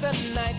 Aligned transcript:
the 0.00 0.34
night. 0.34 0.49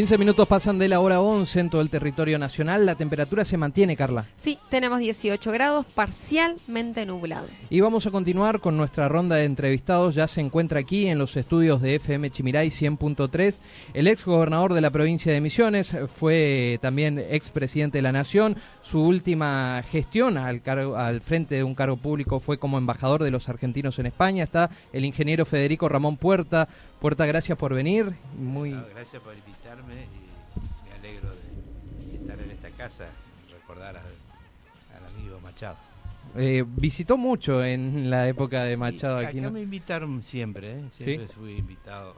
15 0.00 0.16
minutos 0.16 0.48
pasan 0.48 0.78
de 0.78 0.88
la 0.88 0.98
hora 1.00 1.20
11 1.20 1.60
en 1.60 1.68
todo 1.68 1.82
el 1.82 1.90
territorio 1.90 2.38
nacional. 2.38 2.86
La 2.86 2.94
temperatura 2.94 3.44
se 3.44 3.58
mantiene, 3.58 3.98
Carla. 3.98 4.24
Sí, 4.34 4.56
tenemos 4.70 4.98
18 4.98 5.52
grados, 5.52 5.84
parcialmente 5.94 7.04
nublado. 7.04 7.46
Y 7.68 7.80
vamos 7.80 8.06
a 8.06 8.10
continuar 8.10 8.60
con 8.60 8.78
nuestra 8.78 9.10
ronda 9.10 9.36
de 9.36 9.44
entrevistados. 9.44 10.14
Ya 10.14 10.26
se 10.26 10.40
encuentra 10.40 10.80
aquí 10.80 11.08
en 11.08 11.18
los 11.18 11.36
estudios 11.36 11.82
de 11.82 11.96
FM 11.96 12.30
Chimiray 12.30 12.68
100.3 12.68 13.58
el 13.92 14.06
ex 14.06 14.24
gobernador 14.24 14.72
de 14.72 14.80
la 14.80 14.88
provincia 14.88 15.34
de 15.34 15.40
Misiones, 15.42 15.94
fue 16.16 16.78
también 16.80 17.18
ex 17.18 17.50
presidente 17.50 17.98
de 17.98 18.02
la 18.02 18.12
Nación. 18.12 18.56
Su 18.80 19.04
última 19.04 19.84
gestión 19.92 20.38
al, 20.38 20.62
al 20.96 21.20
frente 21.20 21.56
de 21.56 21.62
un 21.62 21.74
cargo 21.74 21.98
público 21.98 22.40
fue 22.40 22.56
como 22.56 22.78
embajador 22.78 23.22
de 23.22 23.30
los 23.30 23.50
argentinos 23.50 23.98
en 23.98 24.06
España. 24.06 24.44
Está 24.44 24.70
el 24.94 25.04
ingeniero 25.04 25.44
Federico 25.44 25.90
Ramón 25.90 26.16
Puerta. 26.16 26.68
Puerta, 27.00 27.26
gracias 27.26 27.58
por 27.58 27.74
venir. 27.74 28.14
Muy... 28.38 28.70
gracias 28.94 29.22
por 29.22 29.34
invitarme 29.34 29.59
y 29.78 30.88
me 30.88 30.92
alegro 30.96 31.30
de 31.30 32.16
estar 32.16 32.40
en 32.40 32.50
esta 32.50 32.70
casa 32.70 33.06
y 33.48 33.52
recordar 33.52 33.96
al, 33.96 35.06
amigo 35.06 35.38
Machado. 35.40 35.76
Eh, 36.36 36.64
visitó 36.66 37.16
mucho 37.16 37.64
en 37.64 38.10
la 38.10 38.26
época 38.26 38.64
de 38.64 38.76
Machado 38.76 39.18
aquí. 39.18 39.38
Acá 39.38 39.50
me 39.50 39.62
invitaron 39.62 40.24
siempre, 40.24 40.72
¿eh? 40.72 40.84
siempre 40.90 41.28
fui 41.28 41.56
invitado 41.56 42.16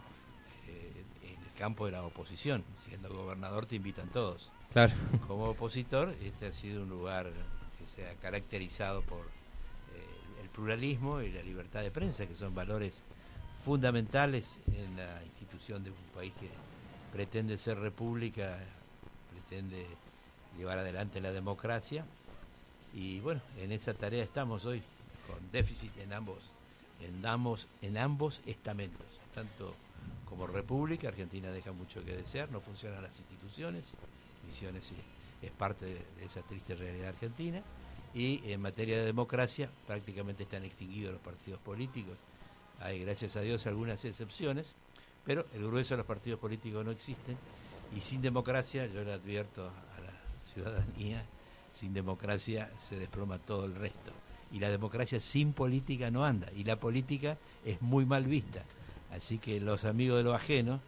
eh, 0.67 1.05
en 1.25 1.43
el 1.43 1.53
campo 1.59 1.85
de 1.85 1.93
la 1.93 2.03
oposición. 2.03 2.65
Siendo 2.79 3.11
gobernador 3.11 3.67
te 3.67 3.77
invitan 3.77 4.09
todos. 4.09 4.51
Claro. 4.73 4.95
Como 5.29 5.51
opositor, 5.51 6.15
este 6.25 6.47
ha 6.47 6.53
sido 6.53 6.83
un 6.85 6.89
lugar 6.89 7.31
que 7.79 7.87
se 7.87 8.09
ha 8.09 8.15
caracterizado 8.15 9.03
por 9.03 9.27
el 10.43 10.49
pluralismo 10.49 11.21
y 11.21 11.31
la 11.31 11.43
libertad 11.43 11.83
de 11.83 11.91
prensa, 11.91 12.27
que 12.27 12.35
son 12.35 12.55
valores 12.55 13.03
fundamentales 13.67 14.59
en 14.69 14.97
la 14.97 15.23
institución 15.25 15.85
de 15.85 15.91
un 15.91 15.97
país 16.15 16.33
que 16.41 16.49
pretende 17.13 17.59
ser 17.59 17.79
república, 17.79 18.59
pretende 19.31 19.87
llevar 20.57 20.79
adelante 20.79 21.21
la 21.21 21.33
democracia. 21.33 22.05
Y 22.95 23.21
bueno, 23.21 23.41
en 23.59 23.73
esa 23.73 23.95
tarea 23.95 24.25
estamos 24.25 24.65
hoy, 24.65 24.83
con 25.27 25.51
déficit 25.51 25.97
en 25.99 26.13
ambos, 26.13 26.39
en 27.01 27.25
ambos, 27.25 27.69
en 27.81 27.99
ambos 27.99 28.41
estamentos, 28.47 29.07
tanto 29.35 29.75
como 30.29 30.47
república, 30.47 31.09
Argentina 31.09 31.51
deja 31.51 31.73
mucho 31.73 32.05
que 32.05 32.17
desear, 32.17 32.51
no 32.51 32.61
funcionan 32.61 33.03
las 33.03 33.19
instituciones, 33.19 33.95
Misiones 34.47 34.93
es 35.41 35.51
parte 35.53 35.87
de, 35.87 35.95
de 36.19 36.25
esa 36.25 36.43
triste 36.43 36.75
realidad 36.75 37.11
argentina, 37.11 37.63
y 38.15 38.41
en 38.51 38.61
materia 38.61 38.99
de 38.99 39.05
democracia 39.05 39.71
prácticamente 39.87 40.43
están 40.43 40.65
extinguidos 40.65 41.13
los 41.13 41.23
partidos 41.23 41.61
políticos, 41.61 42.17
hay, 42.81 43.01
gracias 43.01 43.37
a 43.37 43.41
Dios, 43.43 43.67
algunas 43.67 44.05
excepciones, 44.05 44.75
pero 45.25 45.47
el 45.55 45.67
grueso 45.67 45.95
de 45.95 45.99
los 45.99 46.07
partidos 46.07 46.41
políticos 46.41 46.85
no 46.85 46.91
existen 46.91 47.37
y 47.97 48.01
sin 48.01 48.23
democracia, 48.23 48.87
yo 48.87 49.05
le 49.05 49.13
advierto 49.13 49.67
a 49.67 50.01
la 50.01 50.53
ciudadanía, 50.53 51.25
sin 51.75 51.93
democracia 51.93 52.71
se 52.81 52.97
desploma 52.99 53.39
todo 53.39 53.67
el 53.67 53.75
resto. 53.75 54.13
Y 54.51 54.59
la 54.59 54.69
democracia 54.69 55.21
sin 55.21 55.53
política 55.53 56.11
no 56.11 56.25
anda, 56.25 56.49
y 56.55 56.65
la 56.65 56.77
política 56.77 57.39
es 57.65 57.81
muy 57.81 58.05
mal 58.05 58.25
vista. 58.25 58.63
Así 59.15 59.39
que 59.39 59.61
los 59.61 59.85
amigos 59.85 60.19
de 60.19 60.25
lo 60.25 60.35
ajeno, 60.35 60.81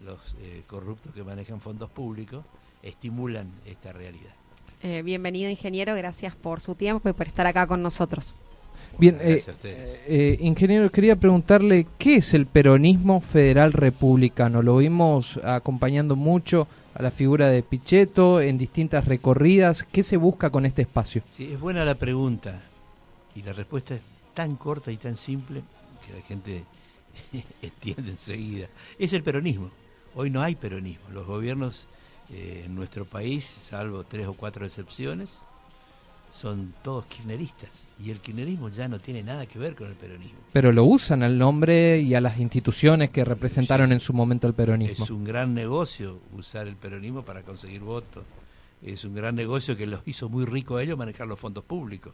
los 0.00 0.34
eh, 0.40 0.62
corruptos 0.66 1.14
que 1.14 1.24
manejan 1.24 1.60
fondos 1.60 1.90
públicos, 1.90 2.44
estimulan 2.82 3.50
esta 3.64 3.92
realidad. 3.92 4.34
Eh, 4.82 5.02
bienvenido, 5.02 5.50
ingeniero, 5.50 5.94
gracias 5.94 6.34
por 6.34 6.60
su 6.60 6.74
tiempo 6.74 7.08
y 7.08 7.12
por 7.12 7.26
estar 7.26 7.46
acá 7.46 7.66
con 7.66 7.82
nosotros. 7.82 8.34
Bien, 8.98 9.18
eh, 9.20 9.42
eh, 10.06 10.36
ingeniero, 10.40 10.90
quería 10.90 11.16
preguntarle, 11.16 11.86
¿qué 11.98 12.16
es 12.16 12.34
el 12.34 12.46
peronismo 12.46 13.20
federal 13.20 13.72
republicano? 13.72 14.62
Lo 14.62 14.78
vimos 14.78 15.38
acompañando 15.44 16.16
mucho 16.16 16.66
a 16.94 17.02
la 17.02 17.10
figura 17.10 17.48
de 17.48 17.62
Pichetto 17.62 18.40
en 18.40 18.56
distintas 18.56 19.04
recorridas. 19.04 19.82
¿Qué 19.82 20.02
se 20.02 20.16
busca 20.16 20.50
con 20.50 20.64
este 20.64 20.82
espacio? 20.82 21.22
Sí, 21.30 21.52
es 21.52 21.60
buena 21.60 21.84
la 21.84 21.94
pregunta 21.94 22.62
y 23.34 23.42
la 23.42 23.52
respuesta 23.52 23.94
es 23.94 24.00
tan 24.32 24.56
corta 24.56 24.90
y 24.90 24.96
tan 24.96 25.16
simple 25.16 25.62
que 26.06 26.12
la 26.12 26.22
gente 26.22 26.64
entiende 27.62 28.10
enseguida. 28.10 28.66
Es 28.98 29.12
el 29.12 29.22
peronismo. 29.22 29.70
Hoy 30.14 30.30
no 30.30 30.42
hay 30.42 30.54
peronismo. 30.54 31.04
Los 31.12 31.26
gobiernos 31.26 31.86
eh, 32.30 32.62
en 32.64 32.74
nuestro 32.74 33.04
país, 33.04 33.44
salvo 33.44 34.04
tres 34.04 34.26
o 34.26 34.34
cuatro 34.34 34.64
excepciones, 34.64 35.40
son 36.36 36.74
todos 36.82 37.06
kirchneristas 37.06 37.86
y 38.04 38.10
el 38.10 38.20
kirchnerismo 38.20 38.68
ya 38.68 38.88
no 38.88 38.98
tiene 38.98 39.22
nada 39.22 39.46
que 39.46 39.58
ver 39.58 39.74
con 39.74 39.88
el 39.88 39.94
peronismo. 39.94 40.38
Pero 40.52 40.70
lo 40.70 40.84
usan 40.84 41.22
al 41.22 41.38
nombre 41.38 42.00
y 42.00 42.14
a 42.14 42.20
las 42.20 42.38
instituciones 42.38 43.10
que 43.10 43.24
representaron 43.24 43.90
en 43.92 44.00
su 44.00 44.12
momento 44.12 44.46
el 44.46 44.54
peronismo. 44.54 45.04
Es 45.04 45.10
un 45.10 45.24
gran 45.24 45.54
negocio 45.54 46.18
usar 46.36 46.68
el 46.68 46.76
peronismo 46.76 47.22
para 47.22 47.42
conseguir 47.42 47.80
votos. 47.80 48.24
Es 48.82 49.04
un 49.04 49.14
gran 49.14 49.34
negocio 49.34 49.76
que 49.76 49.86
los 49.86 50.06
hizo 50.06 50.28
muy 50.28 50.44
rico 50.44 50.76
a 50.76 50.82
ellos 50.82 50.98
manejar 50.98 51.26
los 51.26 51.40
fondos 51.40 51.64
públicos. 51.64 52.12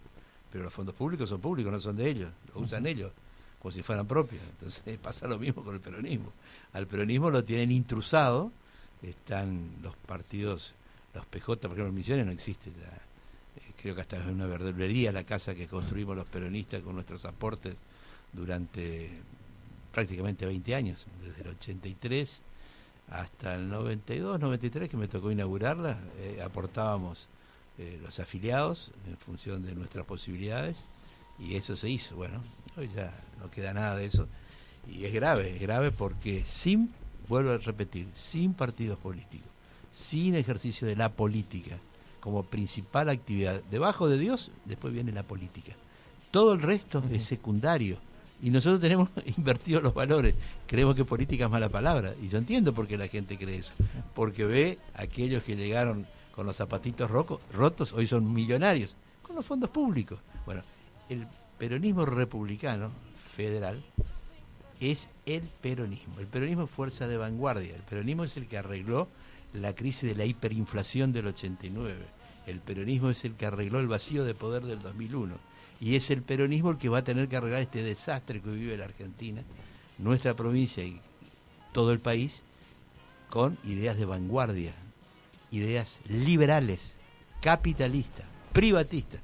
Pero 0.50 0.64
los 0.64 0.72
fondos 0.72 0.94
públicos 0.94 1.28
son 1.28 1.40
públicos, 1.40 1.72
no 1.72 1.80
son 1.80 1.96
de 1.96 2.08
ellos, 2.08 2.30
los 2.54 2.64
usan 2.64 2.86
ellos 2.86 3.10
como 3.58 3.70
si 3.70 3.82
fueran 3.82 4.06
propios. 4.06 4.42
Entonces 4.50 4.98
pasa 5.02 5.26
lo 5.26 5.38
mismo 5.38 5.62
con 5.62 5.74
el 5.74 5.80
peronismo. 5.80 6.32
Al 6.72 6.86
peronismo 6.86 7.30
lo 7.30 7.44
tienen 7.44 7.70
intrusado, 7.70 8.52
están 9.02 9.70
los 9.82 9.96
partidos, 9.96 10.74
los 11.14 11.26
PJ, 11.26 11.68
por 11.68 11.72
ejemplo, 11.72 11.88
en 11.88 11.94
Misiones 11.94 12.26
no 12.26 12.32
existe 12.32 12.70
ya 12.70 13.11
creo 13.82 13.96
que 13.96 14.00
hasta 14.00 14.16
es 14.16 14.26
una 14.26 14.46
verdulería 14.46 15.10
la 15.10 15.24
casa 15.24 15.54
que 15.54 15.66
construimos 15.66 16.16
los 16.16 16.28
peronistas 16.28 16.82
con 16.82 16.94
nuestros 16.94 17.24
aportes 17.24 17.74
durante 18.32 19.10
prácticamente 19.92 20.46
20 20.46 20.74
años, 20.74 21.06
desde 21.20 21.42
el 21.42 21.48
83 21.48 22.42
hasta 23.10 23.56
el 23.56 23.68
92, 23.68 24.40
93 24.40 24.88
que 24.88 24.96
me 24.96 25.08
tocó 25.08 25.30
inaugurarla, 25.30 25.98
eh, 26.18 26.40
aportábamos 26.42 27.26
eh, 27.76 27.98
los 28.02 28.20
afiliados 28.20 28.92
en 29.06 29.16
función 29.16 29.64
de 29.64 29.74
nuestras 29.74 30.06
posibilidades 30.06 30.84
y 31.38 31.56
eso 31.56 31.74
se 31.74 31.90
hizo. 31.90 32.14
Bueno, 32.16 32.40
hoy 32.76 32.88
ya 32.88 33.12
no 33.40 33.50
queda 33.50 33.74
nada 33.74 33.96
de 33.96 34.06
eso 34.06 34.28
y 34.88 35.04
es 35.04 35.12
grave, 35.12 35.56
es 35.56 35.60
grave 35.60 35.90
porque 35.90 36.44
sin, 36.46 36.92
vuelvo 37.28 37.50
a 37.50 37.58
repetir, 37.58 38.06
sin 38.14 38.54
partidos 38.54 38.98
políticos, 38.98 39.48
sin 39.90 40.36
ejercicio 40.36 40.86
de 40.86 40.96
la 40.96 41.10
política, 41.10 41.76
como 42.22 42.44
principal 42.44 43.08
actividad. 43.08 43.60
Debajo 43.68 44.08
de 44.08 44.16
Dios, 44.16 44.52
después 44.64 44.94
viene 44.94 45.10
la 45.10 45.24
política. 45.24 45.72
Todo 46.30 46.52
el 46.52 46.62
resto 46.62 47.02
es 47.10 47.24
secundario. 47.24 47.98
Y 48.40 48.50
nosotros 48.50 48.80
tenemos 48.80 49.08
invertido 49.36 49.80
los 49.80 49.92
valores. 49.92 50.36
Creemos 50.68 50.94
que 50.94 51.04
política 51.04 51.46
es 51.46 51.50
mala 51.50 51.68
palabra. 51.68 52.14
Y 52.22 52.28
yo 52.28 52.38
entiendo 52.38 52.72
por 52.72 52.86
qué 52.86 52.96
la 52.96 53.08
gente 53.08 53.36
cree 53.36 53.58
eso. 53.58 53.74
Porque 54.14 54.44
ve 54.44 54.78
a 54.94 55.02
aquellos 55.02 55.42
que 55.42 55.56
llegaron 55.56 56.06
con 56.32 56.46
los 56.46 56.56
zapatitos 56.56 57.10
rotos, 57.10 57.92
hoy 57.92 58.06
son 58.06 58.32
millonarios, 58.32 58.96
con 59.22 59.34
los 59.34 59.44
fondos 59.44 59.68
públicos. 59.70 60.20
Bueno, 60.46 60.62
el 61.08 61.26
peronismo 61.58 62.06
republicano 62.06 62.92
federal 63.16 63.82
es 64.80 65.10
el 65.26 65.42
peronismo. 65.42 66.20
El 66.20 66.28
peronismo 66.28 66.64
es 66.64 66.70
fuerza 66.70 67.08
de 67.08 67.16
vanguardia. 67.16 67.74
El 67.74 67.82
peronismo 67.82 68.22
es 68.22 68.36
el 68.36 68.46
que 68.46 68.58
arregló 68.58 69.08
la 69.52 69.74
crisis 69.74 70.08
de 70.08 70.16
la 70.16 70.24
hiperinflación 70.24 71.12
del 71.12 71.28
89. 71.28 72.04
El 72.46 72.60
peronismo 72.60 73.10
es 73.10 73.24
el 73.24 73.34
que 73.34 73.46
arregló 73.46 73.80
el 73.80 73.88
vacío 73.88 74.24
de 74.24 74.34
poder 74.34 74.64
del 74.64 74.82
2001. 74.82 75.34
Y 75.80 75.96
es 75.96 76.10
el 76.10 76.22
peronismo 76.22 76.70
el 76.70 76.78
que 76.78 76.88
va 76.88 76.98
a 76.98 77.04
tener 77.04 77.28
que 77.28 77.36
arreglar 77.36 77.60
este 77.60 77.82
desastre 77.82 78.40
que 78.40 78.50
vive 78.50 78.76
la 78.76 78.84
Argentina, 78.84 79.42
nuestra 79.98 80.34
provincia 80.34 80.84
y 80.84 81.00
todo 81.72 81.92
el 81.92 81.98
país 81.98 82.42
con 83.30 83.58
ideas 83.64 83.96
de 83.96 84.04
vanguardia, 84.04 84.72
ideas 85.50 86.00
liberales, 86.08 86.94
capitalistas, 87.40 88.26
privatistas. 88.52 89.20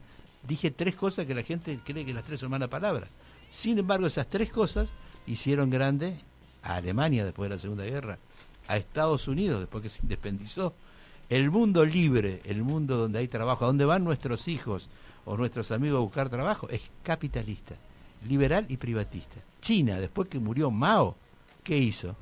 Dije 0.47 0.71
tres 0.71 0.95
cosas 0.95 1.27
que 1.27 1.35
la 1.35 1.43
gente 1.43 1.79
cree 1.85 2.05
que 2.05 2.15
las 2.15 2.25
tres 2.25 2.41
son 2.41 2.51
malas 2.51 2.69
palabras. 2.69 3.11
Sin 3.49 3.79
embargo, 3.79 4.07
esas 4.07 4.29
tres 4.29 4.51
cosas 4.51 4.91
hicieron 5.27 5.71
grande 5.71 6.17
a 6.63 6.77
Alemania 6.77 7.25
después 7.25 7.49
de 7.49 7.57
la 7.57 7.61
Segunda 7.61 7.85
Guerra, 7.85 8.19
a 8.69 8.77
Estados 8.77 9.27
Unidos 9.27 9.61
después 9.61 9.83
que 9.83 9.89
se 9.89 10.03
independizó. 10.03 10.75
El 11.29 11.51
mundo 11.51 11.85
libre, 11.85 12.41
el 12.45 12.63
mundo 12.63 12.97
donde 12.97 13.19
hay 13.19 13.29
trabajo, 13.29 13.65
a 13.65 13.69
donde 13.69 13.85
van 13.85 14.05
nuestros 14.05 14.49
hijos 14.49 14.89
o 15.25 15.37
nuestros 15.37 15.73
amigos 15.73 15.99
a 15.99 16.03
buscar 16.03 16.31
trabajo, 16.31 16.69
es 16.71 16.91
capitalista, 17.03 17.75
liberal 18.27 18.67
y 18.69 18.77
privatista. 18.77 19.37
China, 19.61 19.99
después 20.01 20.29
que 20.29 20.39
murió 20.39 20.71
Mao, 20.71 21.17
¿qué 21.65 21.77
hizo? 21.77 22.17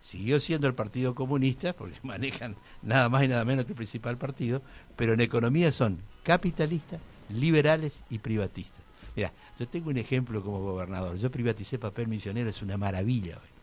Siguió 0.00 0.40
siendo 0.40 0.66
el 0.66 0.74
Partido 0.74 1.14
Comunista, 1.14 1.72
porque 1.72 1.98
manejan 2.02 2.56
nada 2.82 3.08
más 3.08 3.24
y 3.24 3.28
nada 3.28 3.44
menos 3.44 3.64
que 3.64 3.72
el 3.72 3.76
principal 3.76 4.16
partido, 4.16 4.62
pero 4.96 5.12
en 5.12 5.20
economía 5.20 5.70
son 5.70 5.98
capitalistas, 6.22 7.00
liberales 7.28 8.04
y 8.10 8.18
privatistas. 8.18 8.82
Mira, 9.14 9.32
yo 9.58 9.68
tengo 9.68 9.90
un 9.90 9.98
ejemplo 9.98 10.42
como 10.42 10.60
gobernador. 10.60 11.16
Yo 11.18 11.30
privaticé 11.30 11.78
papel 11.78 12.08
misionero, 12.08 12.50
es 12.50 12.62
una 12.62 12.76
maravilla 12.76 13.38
hoy. 13.38 13.57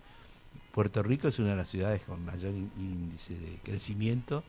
Puerto 0.75 1.01
Rico 1.01 1.29
es 1.29 1.39
una 1.39 1.51
de 1.51 1.55
las 1.55 1.69
ciudades 1.69 2.01
con 2.01 2.25
mayor 2.25 2.51
índice 2.51 3.33
de 3.33 3.59
crecimiento 3.63 4.43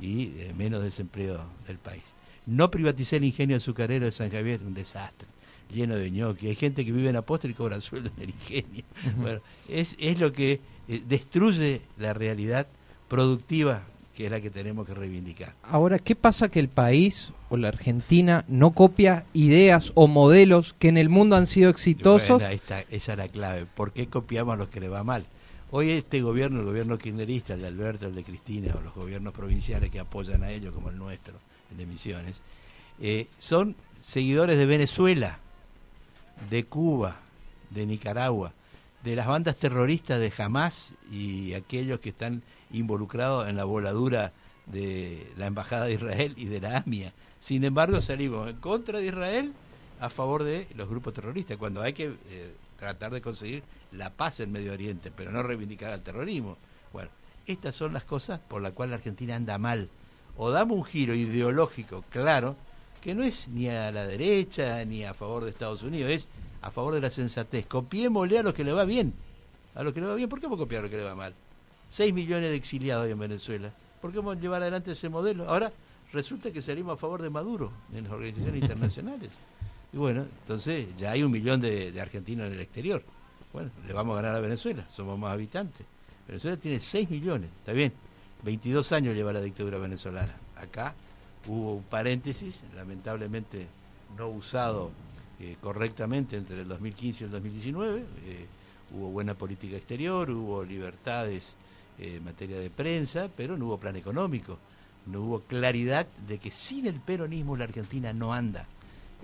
y 0.00 0.26
eh, 0.36 0.54
menos 0.56 0.80
desempleo 0.80 1.40
del 1.66 1.78
país. 1.78 2.04
No 2.46 2.70
privaticé 2.70 3.16
el 3.16 3.24
ingenio 3.24 3.56
azucarero 3.56 4.04
de 4.04 4.12
San 4.12 4.30
Javier, 4.30 4.60
un 4.64 4.74
desastre, 4.74 5.26
lleno 5.74 5.96
de 5.96 6.08
ñoqui. 6.12 6.46
Hay 6.46 6.54
gente 6.54 6.84
que 6.84 6.92
vive 6.92 7.10
en 7.10 7.16
Apóstol 7.16 7.50
y 7.50 7.54
cobra 7.54 7.80
sueldo 7.80 8.12
en 8.16 8.22
el 8.22 8.30
ingenio. 8.30 8.84
Bueno, 9.16 9.40
es, 9.68 9.96
es 9.98 10.20
lo 10.20 10.32
que 10.32 10.60
eh, 10.86 11.02
destruye 11.04 11.82
la 11.98 12.12
realidad 12.12 12.68
productiva 13.08 13.82
que 14.14 14.26
es 14.26 14.30
la 14.30 14.40
que 14.40 14.50
tenemos 14.50 14.86
que 14.86 14.94
reivindicar. 14.94 15.54
Ahora, 15.64 15.98
¿qué 15.98 16.14
pasa 16.14 16.48
que 16.48 16.60
el 16.60 16.68
país 16.68 17.32
o 17.48 17.56
la 17.56 17.68
Argentina 17.68 18.44
no 18.46 18.70
copia 18.70 19.24
ideas 19.32 19.90
o 19.96 20.06
modelos 20.06 20.74
que 20.78 20.88
en 20.88 20.96
el 20.96 21.08
mundo 21.08 21.34
han 21.34 21.48
sido 21.48 21.70
exitosos? 21.70 22.40
esa 22.40 22.84
es 22.88 23.18
la 23.18 23.26
clave. 23.26 23.66
¿Por 23.66 23.92
qué 23.92 24.06
copiamos 24.06 24.54
a 24.54 24.58
los 24.58 24.68
que 24.68 24.78
le 24.78 24.88
va 24.88 25.02
mal? 25.02 25.26
Hoy 25.74 25.88
este 25.88 26.20
gobierno, 26.20 26.60
el 26.60 26.66
gobierno 26.66 26.98
kirchnerista, 26.98 27.54
el 27.54 27.62
de 27.62 27.68
Alberto, 27.68 28.06
el 28.06 28.14
de 28.14 28.22
Cristina, 28.22 28.74
o 28.76 28.82
los 28.82 28.94
gobiernos 28.94 29.32
provinciales 29.32 29.90
que 29.90 30.00
apoyan 30.00 30.42
a 30.42 30.50
ellos, 30.50 30.74
como 30.74 30.90
el 30.90 30.98
nuestro, 30.98 31.32
el 31.70 31.78
de 31.78 31.86
Misiones, 31.86 32.42
eh, 33.00 33.26
son 33.38 33.74
seguidores 34.02 34.58
de 34.58 34.66
Venezuela, 34.66 35.38
de 36.50 36.64
Cuba, 36.64 37.20
de 37.70 37.86
Nicaragua, 37.86 38.52
de 39.02 39.16
las 39.16 39.26
bandas 39.26 39.56
terroristas 39.56 40.20
de 40.20 40.30
Hamas 40.36 40.92
y 41.10 41.54
aquellos 41.54 42.00
que 42.00 42.10
están 42.10 42.42
involucrados 42.70 43.48
en 43.48 43.56
la 43.56 43.64
voladura 43.64 44.34
de 44.66 45.26
la 45.38 45.46
Embajada 45.46 45.86
de 45.86 45.94
Israel 45.94 46.34
y 46.36 46.44
de 46.44 46.60
la 46.60 46.76
AMIA. 46.84 47.14
Sin 47.40 47.64
embargo, 47.64 48.02
salimos 48.02 48.50
en 48.50 48.56
contra 48.56 48.98
de 48.98 49.06
Israel 49.06 49.54
a 50.00 50.10
favor 50.10 50.44
de 50.44 50.68
los 50.74 50.86
grupos 50.90 51.14
terroristas, 51.14 51.56
cuando 51.56 51.80
hay 51.80 51.94
que 51.94 52.12
eh, 52.28 52.52
tratar 52.82 53.12
de 53.12 53.22
conseguir 53.22 53.62
la 53.92 54.10
paz 54.10 54.40
en 54.40 54.50
Medio 54.50 54.72
Oriente, 54.72 55.12
pero 55.14 55.30
no 55.30 55.44
reivindicar 55.44 55.92
al 55.92 56.02
terrorismo. 56.02 56.56
Bueno, 56.92 57.10
estas 57.46 57.76
son 57.76 57.92
las 57.92 58.02
cosas 58.02 58.40
por 58.40 58.60
las 58.60 58.72
cuales 58.72 58.90
la 58.90 58.96
Argentina 58.96 59.36
anda 59.36 59.56
mal. 59.56 59.88
O 60.36 60.50
damos 60.50 60.78
un 60.78 60.84
giro 60.84 61.14
ideológico 61.14 62.04
claro, 62.10 62.56
que 63.00 63.14
no 63.14 63.22
es 63.22 63.46
ni 63.46 63.68
a 63.68 63.92
la 63.92 64.04
derecha 64.04 64.84
ni 64.84 65.04
a 65.04 65.14
favor 65.14 65.44
de 65.44 65.50
Estados 65.50 65.84
Unidos, 65.84 66.10
es 66.10 66.28
a 66.60 66.72
favor 66.72 66.94
de 66.94 67.00
la 67.00 67.10
sensatez. 67.10 67.66
Copiémosle 67.66 68.38
a 68.38 68.42
los 68.42 68.52
que 68.52 68.64
le 68.64 68.72
va 68.72 68.84
bien. 68.84 69.14
A 69.76 69.84
los 69.84 69.92
que 69.92 70.00
le 70.00 70.08
va 70.08 70.16
bien, 70.16 70.28
¿por 70.28 70.40
qué 70.40 70.46
vamos 70.46 70.58
a 70.58 70.64
copiar 70.64 70.80
a 70.80 70.82
los 70.82 70.90
que 70.90 70.96
le 70.96 71.04
va 71.04 71.14
mal? 71.14 71.34
6 71.88 72.12
millones 72.12 72.50
de 72.50 72.56
exiliados 72.56 73.08
en 73.08 73.18
Venezuela. 73.18 73.72
¿Por 74.00 74.10
qué 74.10 74.18
vamos 74.18 74.36
a 74.36 74.40
llevar 74.40 74.62
adelante 74.62 74.90
ese 74.90 75.08
modelo? 75.08 75.48
Ahora 75.48 75.72
resulta 76.12 76.50
que 76.50 76.60
salimos 76.60 76.94
a 76.94 76.96
favor 76.96 77.22
de 77.22 77.30
Maduro 77.30 77.70
en 77.94 78.04
las 78.04 78.12
organizaciones 78.12 78.60
internacionales. 78.62 79.38
Y 79.92 79.96
bueno, 79.96 80.26
entonces 80.42 80.86
ya 80.96 81.12
hay 81.12 81.22
un 81.22 81.30
millón 81.30 81.60
de, 81.60 81.98
argentinos 82.00 82.46
en 82.46 82.54
el 82.54 82.60
exterior. 82.60 83.02
Bueno, 83.52 83.70
le 83.86 83.92
vamos 83.92 84.14
a 84.14 84.22
ganar 84.22 84.36
a 84.36 84.40
Venezuela, 84.40 84.86
somos 84.90 85.18
más 85.18 85.32
habitantes. 85.32 85.86
Venezuela 86.26 86.56
tiene 86.56 86.80
6 86.80 87.10
millones, 87.10 87.50
está 87.58 87.72
bien. 87.72 87.92
22 88.42 88.90
años 88.92 89.14
lleva 89.14 89.32
la 89.32 89.40
dictadura 89.40 89.78
venezolana. 89.78 90.34
Acá 90.56 90.94
hubo 91.46 91.74
un 91.74 91.82
paréntesis, 91.82 92.62
lamentablemente 92.74 93.66
no 94.16 94.28
usado 94.28 94.90
eh, 95.40 95.56
correctamente 95.60 96.36
entre 96.36 96.62
el 96.62 96.68
2015 96.68 97.24
y 97.24 97.26
el 97.26 97.32
2019. 97.32 98.00
Eh, 98.00 98.46
hubo 98.92 99.10
buena 99.10 99.34
política 99.34 99.76
exterior, 99.76 100.30
hubo 100.30 100.64
libertades 100.64 101.56
eh, 101.98 102.16
en 102.16 102.24
materia 102.24 102.58
de 102.58 102.70
prensa, 102.70 103.28
pero 103.34 103.56
no 103.56 103.66
hubo 103.66 103.78
plan 103.78 103.96
económico. 103.96 104.58
No 105.06 105.22
hubo 105.22 105.40
claridad 105.40 106.06
de 106.28 106.38
que 106.38 106.50
sin 106.50 106.86
el 106.86 107.00
peronismo 107.00 107.56
la 107.56 107.64
Argentina 107.64 108.12
no 108.12 108.32
anda. 108.32 108.66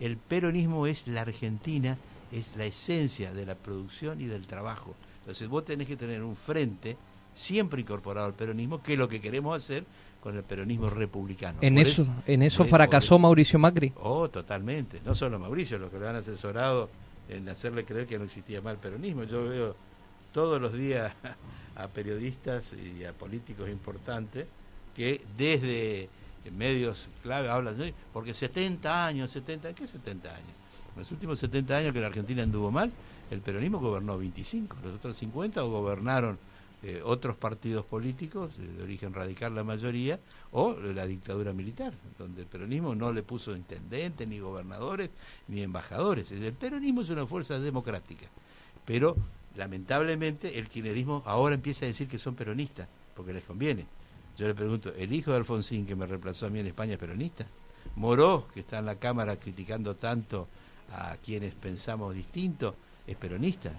El 0.00 0.16
peronismo 0.16 0.86
es 0.86 1.06
la 1.08 1.22
Argentina, 1.22 1.96
es 2.32 2.56
la 2.56 2.64
esencia 2.64 3.32
de 3.32 3.46
la 3.46 3.54
producción 3.54 4.20
y 4.20 4.26
del 4.26 4.46
trabajo. 4.46 4.94
Entonces 5.20 5.48
vos 5.48 5.64
tenés 5.64 5.86
que 5.86 5.96
tener 5.96 6.22
un 6.22 6.36
frente 6.36 6.96
siempre 7.34 7.80
incorporado 7.80 8.26
al 8.26 8.34
peronismo, 8.34 8.82
que 8.82 8.94
es 8.94 8.98
lo 8.98 9.08
que 9.08 9.20
queremos 9.20 9.56
hacer 9.56 9.84
con 10.20 10.36
el 10.36 10.42
peronismo 10.42 10.90
republicano. 10.90 11.58
¿En 11.60 11.78
eso, 11.78 12.06
en 12.26 12.42
eso 12.42 12.64
fracasó 12.64 13.18
Mauricio 13.18 13.58
Macri? 13.58 13.92
Oh, 14.02 14.28
totalmente. 14.28 15.00
No 15.04 15.14
solo 15.14 15.38
Mauricio, 15.38 15.78
los 15.78 15.90
que 15.90 15.98
lo 15.98 16.08
han 16.08 16.16
asesorado 16.16 16.90
en 17.28 17.48
hacerle 17.48 17.84
creer 17.84 18.06
que 18.06 18.18
no 18.18 18.24
existía 18.24 18.60
mal 18.60 18.78
peronismo. 18.78 19.24
Yo 19.24 19.44
veo 19.44 19.76
todos 20.32 20.60
los 20.60 20.72
días 20.72 21.12
a 21.76 21.88
periodistas 21.88 22.74
y 22.74 23.04
a 23.04 23.12
políticos 23.12 23.68
importantes 23.68 24.46
que 24.94 25.20
desde 25.36 26.08
medios 26.52 27.08
clave 27.22 27.48
hablan, 27.48 27.76
porque 28.12 28.34
70 28.34 29.06
años, 29.06 29.30
70, 29.30 29.74
¿qué 29.74 29.86
70 29.86 30.28
años? 30.28 30.50
En 30.94 31.00
los 31.00 31.12
últimos 31.12 31.38
70 31.38 31.76
años 31.76 31.92
que 31.92 32.00
la 32.00 32.08
Argentina 32.08 32.42
anduvo 32.42 32.70
mal, 32.70 32.90
el 33.30 33.40
peronismo 33.40 33.78
gobernó 33.78 34.18
25, 34.18 34.76
los 34.82 34.96
otros 34.96 35.16
50 35.16 35.64
o 35.64 35.70
gobernaron 35.70 36.38
eh, 36.80 37.02
otros 37.04 37.37
partidos 37.37 37.84
políticos, 37.84 38.52
eh, 38.58 38.76
de 38.76 38.82
origen 38.84 39.12
radical 39.12 39.52
la 39.52 39.64
mayoría, 39.64 40.20
o 40.52 40.75
la 40.75 41.06
dictadura 41.06 41.52
militar, 41.52 41.92
donde 42.16 42.42
el 42.42 42.46
peronismo 42.46 42.94
no 42.94 43.12
le 43.12 43.25
puso 43.25 43.56
intendentes, 43.56 44.28
ni 44.28 44.38
gobernadores, 44.38 45.11
ni 45.49 45.62
embajadores. 45.62 46.30
El 46.30 46.52
peronismo 46.52 47.00
es 47.02 47.11
una 47.11 47.26
fuerza 47.26 47.58
democrática, 47.58 48.26
pero 48.84 49.16
lamentablemente 49.56 50.56
el 50.56 50.68
kirchnerismo 50.68 51.23
ahora 51.26 51.56
empieza 51.56 51.84
a 51.84 51.88
decir 51.88 52.06
que 52.06 52.18
son 52.18 52.37
peronistas, 52.37 52.88
porque 53.16 53.32
les 53.32 53.42
conviene. 53.42 53.87
Yo 54.38 54.47
le 54.47 54.54
pregunto, 54.54 54.92
¿el 54.97 55.12
hijo 55.12 55.33
de 55.33 55.38
Alfonsín 55.38 55.85
que 55.85 55.97
me 55.97 56.07
reemplazó 56.07 56.47
a 56.47 56.50
mí 56.50 56.61
en 56.61 56.68
España 56.68 56.92
es 56.92 56.99
peronista? 56.99 57.45
Moró, 57.97 58.47
que 58.54 58.61
está 58.61 58.78
en 58.78 58.87
la 58.87 58.95
Cámara 58.95 59.35
criticando 59.37 59.97
tanto 59.97 60.47
a 60.95 61.16
quienes 61.25 61.52
pensamos 61.54 62.14
distinto, 62.14 62.76
es 63.04 63.16
peronista. 63.16 63.73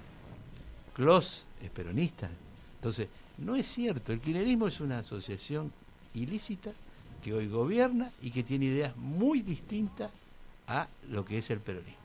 Clos 0.94 1.46
es 1.63 1.70
peronista. 1.70 2.30
Entonces, 2.75 3.08
no 3.38 3.56
es 3.56 3.68
cierto, 3.68 4.12
el 4.12 4.20
kirchnerismo 4.20 4.68
es 4.68 4.82
una 4.82 5.00
asociación 5.00 5.72
ilícita 6.13 6.72
que 7.24 7.34
hoy 7.34 7.48
gobierna 7.48 8.12
y 8.22 8.32
que 8.32 8.44
tiene 8.44 8.66
ideas 8.66 8.98
muy 8.98 9.42
distintas 9.42 10.12
a 10.68 10.88
lo 11.10 11.24
que 11.24 11.38
es 11.38 11.50
el 11.51 11.60
peronismo. 11.60 11.96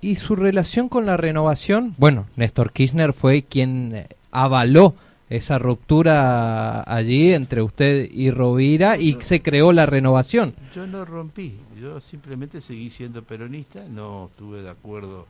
¿Y 0.00 0.14
su 0.14 0.36
relación 0.36 0.88
con 0.88 1.06
la 1.06 1.16
renovación? 1.16 1.96
Bueno, 1.98 2.26
Néstor 2.36 2.70
Kirchner 2.72 3.12
fue 3.12 3.42
quien 3.42 3.96
eh, 3.96 4.08
avaló 4.30 4.94
esa 5.30 5.58
ruptura 5.58 6.82
allí 6.82 7.32
entre 7.32 7.62
usted 7.62 8.08
y 8.10 8.30
Rovira 8.30 8.96
y 8.96 9.18
se 9.20 9.42
creó 9.42 9.72
la 9.72 9.86
renovación. 9.86 10.54
Yo 10.74 10.86
no 10.86 11.04
rompí, 11.04 11.56
yo 11.80 12.00
simplemente 12.00 12.60
seguí 12.60 12.90
siendo 12.90 13.22
peronista, 13.22 13.84
no 13.88 14.30
estuve 14.30 14.62
de 14.62 14.70
acuerdo 14.70 15.26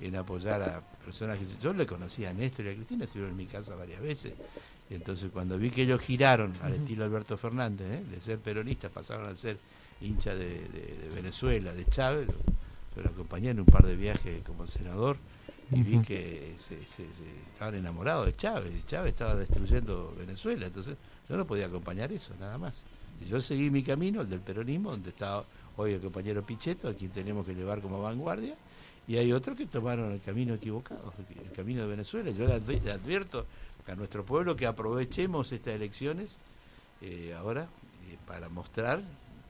en 0.00 0.16
apoyar 0.16 0.62
a 0.62 0.80
personas 1.04 1.38
que 1.38 1.46
yo 1.62 1.72
le 1.72 1.86
conocía 1.86 2.30
a 2.30 2.32
Néstor 2.32 2.66
y 2.66 2.68
a 2.70 2.74
Cristina, 2.74 3.04
estuvieron 3.04 3.32
en 3.32 3.36
mi 3.36 3.46
casa 3.46 3.74
varias 3.74 4.00
veces. 4.00 4.32
Entonces 4.90 5.30
cuando 5.32 5.58
vi 5.58 5.70
que 5.70 5.82
ellos 5.82 6.00
giraron 6.00 6.52
al 6.62 6.74
estilo 6.74 7.04
Alberto 7.04 7.36
Fernández, 7.36 7.86
¿eh? 7.90 8.04
de 8.10 8.20
ser 8.20 8.38
peronistas 8.38 8.90
pasaron 8.90 9.28
a 9.28 9.34
ser 9.34 9.58
hincha 10.00 10.34
de, 10.34 10.60
Venezuela, 11.14 11.72
de 11.72 11.84
Chávez, 11.86 12.28
lo, 12.96 13.08
acompañé 13.08 13.50
en 13.50 13.60
un 13.60 13.66
par 13.66 13.86
de 13.86 13.96
viajes 13.96 14.42
como 14.44 14.66
senador 14.66 15.16
y 15.74 15.82
vi 15.82 15.98
que 16.00 16.54
se, 16.58 16.76
estaban 17.52 17.74
enamorados 17.74 18.26
de 18.26 18.36
Chávez, 18.36 18.72
Chávez 18.86 19.12
estaba 19.12 19.34
destruyendo 19.34 20.14
Venezuela, 20.18 20.66
entonces 20.66 20.96
yo 21.28 21.36
no 21.36 21.46
podía 21.46 21.66
acompañar 21.66 22.12
eso, 22.12 22.34
nada 22.38 22.58
más. 22.58 22.82
Y 23.20 23.28
yo 23.28 23.40
seguí 23.40 23.70
mi 23.70 23.82
camino, 23.82 24.20
el 24.20 24.28
del 24.28 24.40
peronismo, 24.40 24.90
donde 24.90 25.10
está 25.10 25.42
hoy 25.76 25.92
el 25.92 26.00
compañero 26.00 26.42
Pichetto, 26.42 26.88
a 26.88 26.94
quien 26.94 27.10
tenemos 27.10 27.46
que 27.46 27.54
llevar 27.54 27.80
como 27.80 28.02
vanguardia, 28.02 28.54
y 29.08 29.16
hay 29.16 29.32
otros 29.32 29.56
que 29.56 29.66
tomaron 29.66 30.12
el 30.12 30.20
camino 30.20 30.54
equivocado, 30.54 31.12
el 31.42 31.52
camino 31.52 31.82
de 31.82 31.88
Venezuela. 31.88 32.30
Yo 32.30 32.46
le 32.46 32.92
advierto 32.92 33.46
a 33.86 33.94
nuestro 33.94 34.24
pueblo 34.24 34.54
que 34.54 34.66
aprovechemos 34.66 35.50
estas 35.52 35.74
elecciones 35.74 36.38
eh, 37.00 37.34
ahora 37.36 37.62
eh, 37.62 38.16
para 38.26 38.48
mostrar 38.48 39.02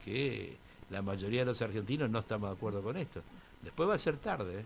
que 0.05 0.57
la 0.91 1.03
mayoría 1.03 1.41
de 1.41 1.47
los 1.47 1.61
argentinos 1.61 2.09
no 2.09 2.21
estamos 2.21 2.49
de 2.49 2.57
acuerdo 2.57 2.83
con 2.83 2.97
esto. 2.97 3.23
Después 3.63 3.89
va 3.89 3.95
a 3.95 3.99
ser 3.99 4.17
tarde. 4.17 4.61
¿eh? 4.61 4.65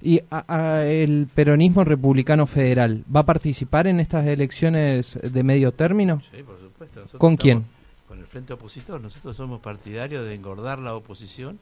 ¿Y 0.00 0.22
el 0.30 1.28
peronismo 1.34 1.82
republicano 1.84 2.46
federal 2.46 3.04
va 3.14 3.20
a 3.20 3.26
participar 3.26 3.86
en 3.86 4.00
estas 4.00 4.26
elecciones 4.26 5.18
de 5.20 5.42
medio 5.42 5.72
término? 5.72 6.22
Sí, 6.30 6.42
por 6.42 6.60
supuesto. 6.60 7.18
¿Con 7.18 7.36
quién? 7.36 7.66
Con 8.06 8.20
el 8.20 8.26
frente 8.26 8.52
opositor. 8.52 9.00
Nosotros 9.00 9.36
somos 9.36 9.60
partidarios 9.60 10.24
de 10.24 10.34
engordar 10.34 10.78
la 10.78 10.94
oposición. 10.94 11.58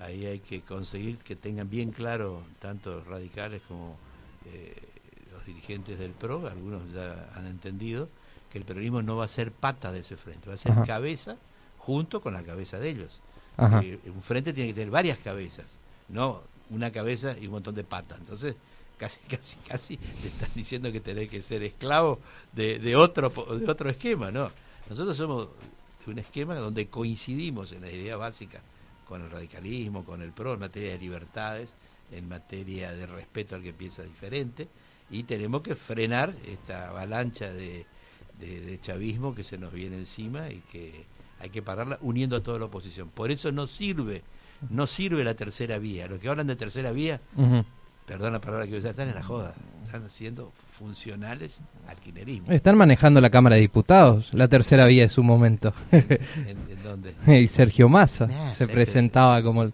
Ahí 0.00 0.26
hay 0.26 0.40
que 0.40 0.62
conseguir 0.62 1.18
que 1.18 1.36
tengan 1.36 1.68
bien 1.68 1.90
claro 1.92 2.42
tanto 2.58 3.04
radicales 3.04 3.62
como 3.68 3.96
eh, 4.46 4.74
los 5.32 5.44
dirigentes 5.44 5.98
del 5.98 6.12
PRO, 6.12 6.48
algunos 6.48 6.82
ya 6.92 7.28
han 7.34 7.46
entendido, 7.46 8.08
que 8.50 8.58
el 8.58 8.64
peronismo 8.64 9.02
no 9.02 9.16
va 9.16 9.26
a 9.26 9.28
ser 9.28 9.52
pata 9.52 9.92
de 9.92 10.00
ese 10.00 10.16
frente, 10.16 10.48
va 10.48 10.54
a 10.54 10.56
ser 10.56 10.72
cabeza 10.86 11.36
junto 11.78 12.20
con 12.20 12.32
la 12.32 12.42
cabeza 12.42 12.78
de 12.78 12.88
ellos. 12.88 13.20
un 13.58 14.22
frente 14.22 14.52
tiene 14.52 14.70
que 14.70 14.74
tener 14.74 14.90
varias 14.90 15.18
cabezas, 15.18 15.78
no 16.08 16.42
una 16.70 16.90
cabeza 16.90 17.36
y 17.38 17.46
un 17.46 17.52
montón 17.52 17.74
de 17.74 17.84
patas. 17.84 18.18
Entonces, 18.18 18.56
casi, 18.96 19.20
casi, 19.28 19.56
casi 19.56 19.96
te 19.96 20.28
están 20.28 20.50
diciendo 20.54 20.90
que 20.92 21.00
tenés 21.00 21.28
que 21.28 21.42
ser 21.42 21.62
esclavo 21.62 22.20
de, 22.52 22.78
de, 22.78 22.96
otro, 22.96 23.30
de 23.30 23.70
otro 23.70 23.90
esquema, 23.90 24.30
¿no? 24.30 24.50
Nosotros 24.88 25.16
somos 25.16 25.48
un 26.06 26.18
esquema 26.18 26.56
donde 26.56 26.88
coincidimos 26.88 27.72
en 27.72 27.82
la 27.82 27.90
idea 27.90 28.16
básica 28.16 28.60
con 29.06 29.22
el 29.22 29.30
radicalismo, 29.30 30.04
con 30.04 30.22
el 30.22 30.32
PRO, 30.32 30.54
en 30.54 30.60
materia 30.60 30.92
de 30.92 30.98
libertades, 30.98 31.74
en 32.10 32.28
materia 32.28 32.92
de 32.92 33.06
respeto 33.06 33.56
al 33.56 33.62
que 33.62 33.72
piensa 33.72 34.02
diferente, 34.02 34.68
y 35.10 35.24
tenemos 35.24 35.62
que 35.62 35.74
frenar 35.74 36.34
esta 36.46 36.88
avalancha 36.88 37.52
de 37.52 37.86
chavismo 38.80 39.34
que 39.34 39.44
se 39.44 39.58
nos 39.58 39.72
viene 39.72 39.96
encima 39.96 40.48
y 40.50 40.60
que 40.72 41.04
hay 41.40 41.50
que 41.50 41.62
pararla 41.62 41.98
uniendo 42.02 42.36
a 42.36 42.42
toda 42.42 42.58
la 42.58 42.66
oposición. 42.66 43.08
Por 43.08 43.30
eso 43.30 43.50
no 43.50 43.66
sirve 43.66 44.22
no 44.68 44.86
sirve 44.86 45.24
la 45.24 45.34
tercera 45.34 45.78
vía. 45.78 46.06
Los 46.06 46.20
que 46.20 46.28
hablan 46.28 46.46
de 46.46 46.56
tercera 46.56 46.92
vía, 46.92 47.20
perdón 48.06 48.32
la 48.32 48.40
palabra 48.40 48.66
que 48.66 48.76
a 48.76 48.78
están 48.78 49.08
en 49.08 49.14
la 49.14 49.22
joda. 49.22 49.54
Están 49.86 50.08
siendo 50.10 50.52
funcionales 50.78 51.60
al 51.88 51.96
quinerismo. 51.98 52.52
Están 52.52 52.76
manejando 52.76 53.20
la 53.20 53.30
Cámara 53.30 53.56
de 53.56 53.62
Diputados, 53.62 54.32
la 54.32 54.48
tercera 54.48 54.86
vía 54.86 55.02
de 55.02 55.08
su 55.08 55.22
momento. 55.22 55.74
¿En, 55.92 56.82
dónde? 56.82 57.14
y 57.26 57.48
Sergio 57.48 57.88
Massa 57.88 58.28
se 58.54 58.68
presentaba 58.68 59.42
como 59.42 59.64
el... 59.64 59.72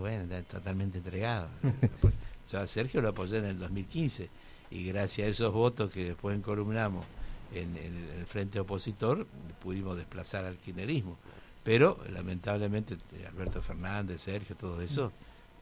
bueno, 0.00 0.24
totalmente 0.50 0.98
entregado. 0.98 1.48
Yo 2.52 2.60
a 2.60 2.66
Sergio 2.66 3.02
lo 3.02 3.08
apoyé 3.08 3.38
en 3.38 3.46
el 3.46 3.58
2015 3.58 4.30
y 4.70 4.84
gracias 4.86 5.26
a 5.26 5.30
esos 5.30 5.52
votos 5.52 5.92
que 5.92 6.04
después 6.04 6.36
encolumnamos 6.36 7.04
en, 7.52 7.76
en 7.76 8.18
el 8.18 8.26
frente 8.26 8.60
opositor 8.60 9.26
pudimos 9.60 9.96
desplazar 9.96 10.44
al 10.44 10.56
quinerismo 10.56 11.16
pero 11.66 11.98
lamentablemente 12.12 12.94
eh, 12.94 13.26
Alberto 13.26 13.60
Fernández, 13.60 14.22
Sergio, 14.22 14.54
todo 14.54 14.80
eso, 14.80 15.10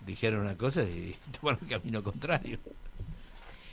dijeron 0.05 0.43
una 0.43 0.55
cosa 0.55 0.83
y 0.83 1.17
tomaron 1.41 1.61
el 1.63 1.69
camino 1.69 2.03
contrario. 2.03 2.59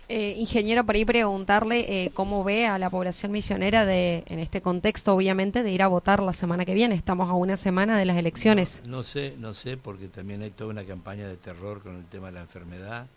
Eh, 0.08 0.36
ingeniero, 0.38 0.86
por 0.86 0.96
ahí 0.96 1.04
preguntarle 1.04 2.06
eh, 2.06 2.12
cómo 2.14 2.46
ve 2.46 2.68
a 2.68 2.78
la 2.80 2.90
población 2.90 3.34
misionera 3.34 3.86
de, 3.86 4.24
en 4.28 4.40
este 4.40 4.62
contexto, 4.62 5.14
obviamente, 5.14 5.62
de 5.62 5.72
ir 5.72 5.82
a 5.82 5.90
votar 5.90 6.24
la 6.24 6.32
semana 6.32 6.64
que 6.64 6.74
viene. 6.74 6.96
Estamos 6.96 7.30
a 7.30 7.34
una 7.34 7.58
semana 7.58 7.98
de 7.98 8.06
las 8.06 8.16
elecciones. 8.16 8.82
No, 8.86 9.04
sé, 9.04 9.36
no 9.38 9.54
sé, 9.54 9.76
porque 9.76 10.08
también 10.08 10.42
hay 10.42 10.52
toda 10.52 10.70
una 10.70 10.86
campaña 10.86 11.28
de 11.28 11.36
terror 11.36 11.82
con 11.82 11.98
el 11.98 12.06
tema 12.06 12.28
de 12.28 12.34
la 12.34 12.42
enfermedad. 12.42 13.08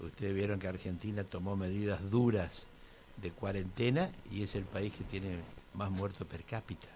Ustedes 0.00 0.34
vieron 0.34 0.58
que 0.58 0.68
Argentina 0.68 1.22
tomó 1.22 1.54
medidas 1.54 2.10
duras 2.10 2.66
de 3.20 3.30
cuarentena 3.30 4.10
y 4.32 4.42
es 4.42 4.54
el 4.54 4.64
país 4.64 4.94
que 4.94 5.04
tiene 5.04 5.36
más 5.74 5.90
muertos 5.90 6.26
per 6.26 6.44
cápita. 6.44 6.88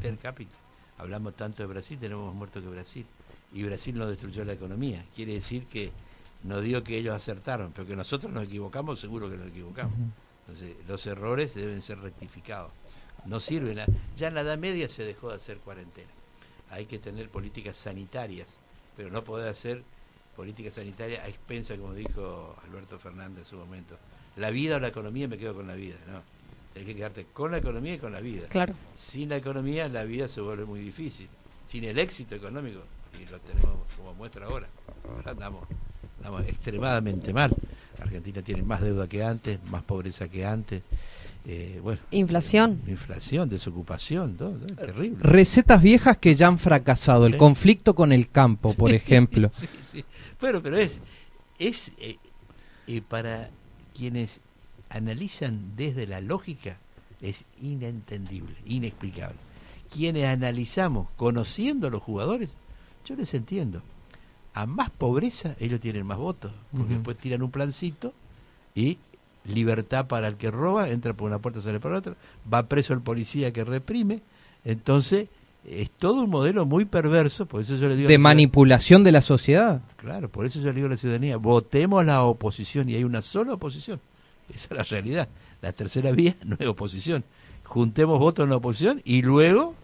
Per 0.00 0.18
cápita 0.18 0.65
hablamos 0.98 1.36
tanto 1.36 1.62
de 1.62 1.66
Brasil, 1.66 1.98
tenemos 1.98 2.26
más 2.26 2.34
muertos 2.34 2.62
que 2.62 2.68
Brasil. 2.68 3.06
Y 3.52 3.62
Brasil 3.62 3.96
no 3.96 4.06
destruyó 4.06 4.44
la 4.44 4.52
economía. 4.52 5.04
Quiere 5.14 5.34
decir 5.34 5.66
que, 5.66 5.92
no 6.42 6.60
digo 6.60 6.82
que 6.82 6.98
ellos 6.98 7.14
acertaron, 7.14 7.72
pero 7.72 7.86
que 7.86 7.96
nosotros 7.96 8.32
nos 8.32 8.44
equivocamos, 8.44 9.00
seguro 9.00 9.30
que 9.30 9.36
nos 9.36 9.48
equivocamos. 9.48 9.94
Entonces, 10.40 10.76
los 10.86 11.06
errores 11.06 11.54
deben 11.54 11.82
ser 11.82 11.98
rectificados. 12.00 12.70
No 13.24 13.40
sirven. 13.40 13.80
Ya 14.16 14.28
en 14.28 14.34
la 14.34 14.42
Edad 14.42 14.58
Media 14.58 14.88
se 14.88 15.04
dejó 15.04 15.30
de 15.30 15.36
hacer 15.36 15.58
cuarentena. 15.58 16.10
Hay 16.70 16.86
que 16.86 16.98
tener 16.98 17.28
políticas 17.30 17.76
sanitarias, 17.76 18.60
pero 18.96 19.10
no 19.10 19.24
poder 19.24 19.48
hacer 19.48 19.82
políticas 20.36 20.74
sanitarias 20.74 21.24
a 21.24 21.28
expensa, 21.28 21.76
como 21.76 21.94
dijo 21.94 22.56
Alberto 22.64 22.98
Fernández 22.98 23.38
en 23.38 23.46
su 23.46 23.56
momento. 23.56 23.98
La 24.36 24.50
vida 24.50 24.76
o 24.76 24.80
la 24.80 24.88
economía 24.88 25.26
me 25.28 25.38
quedo 25.38 25.54
con 25.54 25.66
la 25.66 25.74
vida, 25.74 25.96
¿no? 26.06 26.22
Hay 26.76 26.84
que 26.84 26.94
quedarte 26.94 27.26
con 27.32 27.50
la 27.50 27.58
economía 27.58 27.94
y 27.94 27.98
con 27.98 28.12
la 28.12 28.20
vida. 28.20 28.46
Claro. 28.48 28.74
Sin 28.94 29.28
la 29.28 29.36
economía 29.36 29.88
la 29.88 30.04
vida 30.04 30.28
se 30.28 30.40
vuelve 30.40 30.64
muy 30.64 30.80
difícil. 30.80 31.28
Sin 31.66 31.84
el 31.84 31.98
éxito 31.98 32.34
económico, 32.34 32.80
y 33.20 33.30
lo 33.30 33.40
tenemos 33.40 33.78
como 33.96 34.14
muestra 34.14 34.46
ahora, 34.46 34.68
ahora 35.08 35.30
andamos, 35.32 35.66
extremadamente 36.46 37.32
mal. 37.32 37.54
Argentina 38.00 38.42
tiene 38.42 38.62
más 38.62 38.82
deuda 38.82 39.08
que 39.08 39.24
antes, 39.24 39.58
más 39.70 39.82
pobreza 39.82 40.28
que 40.28 40.44
antes. 40.44 40.82
Eh, 41.44 41.80
bueno, 41.82 42.00
inflación. 42.10 42.82
Eh, 42.86 42.90
inflación, 42.90 43.48
desocupación, 43.48 44.36
todo, 44.36 44.58
terrible. 44.74 45.18
Recetas 45.20 45.80
viejas 45.80 46.18
que 46.18 46.34
ya 46.34 46.48
han 46.48 46.58
fracasado, 46.58 47.26
el 47.26 47.36
conflicto 47.36 47.94
con 47.94 48.12
el 48.12 48.28
campo, 48.30 48.74
por 48.74 48.90
ejemplo. 48.94 49.48
Sí, 49.52 49.68
sí. 49.80 50.04
Bueno, 50.40 50.60
pero 50.62 50.76
es, 50.76 51.00
es 51.58 51.92
eh, 51.98 53.00
para 53.08 53.50
quienes 53.94 54.40
analizan 54.88 55.76
desde 55.76 56.06
la 56.06 56.20
lógica 56.20 56.78
es 57.20 57.44
inentendible, 57.60 58.54
inexplicable. 58.66 59.36
Quienes 59.92 60.26
analizamos 60.26 61.08
conociendo 61.16 61.88
a 61.88 61.90
los 61.90 62.02
jugadores, 62.02 62.50
yo 63.04 63.14
les 63.16 63.32
entiendo. 63.34 63.82
A 64.54 64.66
más 64.66 64.90
pobreza, 64.90 65.54
ellos 65.60 65.80
tienen 65.80 66.06
más 66.06 66.18
votos, 66.18 66.52
porque 66.76 66.94
después 66.94 67.18
tiran 67.18 67.42
un 67.42 67.50
plancito 67.50 68.14
y 68.74 68.98
libertad 69.44 70.06
para 70.06 70.28
el 70.28 70.36
que 70.36 70.50
roba, 70.50 70.88
entra 70.88 71.12
por 71.14 71.28
una 71.28 71.38
puerta, 71.38 71.60
sale 71.60 71.78
por 71.78 71.92
otra, 71.92 72.14
va 72.52 72.66
preso 72.66 72.94
el 72.94 73.00
policía 73.00 73.52
que 73.52 73.64
reprime. 73.64 74.22
Entonces, 74.64 75.28
es 75.64 75.90
todo 75.90 76.22
un 76.22 76.30
modelo 76.30 76.64
muy 76.64 76.84
perverso, 76.84 77.46
por 77.46 77.60
eso 77.60 77.76
yo 77.76 77.88
le 77.88 77.96
digo... 77.96 78.08
De 78.08 78.18
manipulación 78.18 79.04
de 79.04 79.12
la 79.12 79.20
sociedad. 79.20 79.82
Claro, 79.96 80.28
por 80.28 80.46
eso 80.46 80.60
yo 80.60 80.66
le 80.66 80.74
digo 80.74 80.86
a 80.86 80.90
la 80.90 80.96
ciudadanía, 80.96 81.36
votemos 81.36 82.04
la 82.04 82.22
oposición 82.22 82.88
y 82.88 82.94
hay 82.94 83.04
una 83.04 83.22
sola 83.22 83.54
oposición. 83.54 84.00
Esa 84.54 84.68
es 84.70 84.76
la 84.76 84.82
realidad. 84.82 85.28
La 85.60 85.72
tercera 85.72 86.12
vía 86.12 86.36
no 86.44 86.56
es 86.58 86.66
oposición. 86.66 87.24
Juntemos 87.64 88.18
votos 88.18 88.44
en 88.44 88.50
la 88.50 88.56
oposición 88.56 89.02
y 89.04 89.22
luego, 89.22 89.74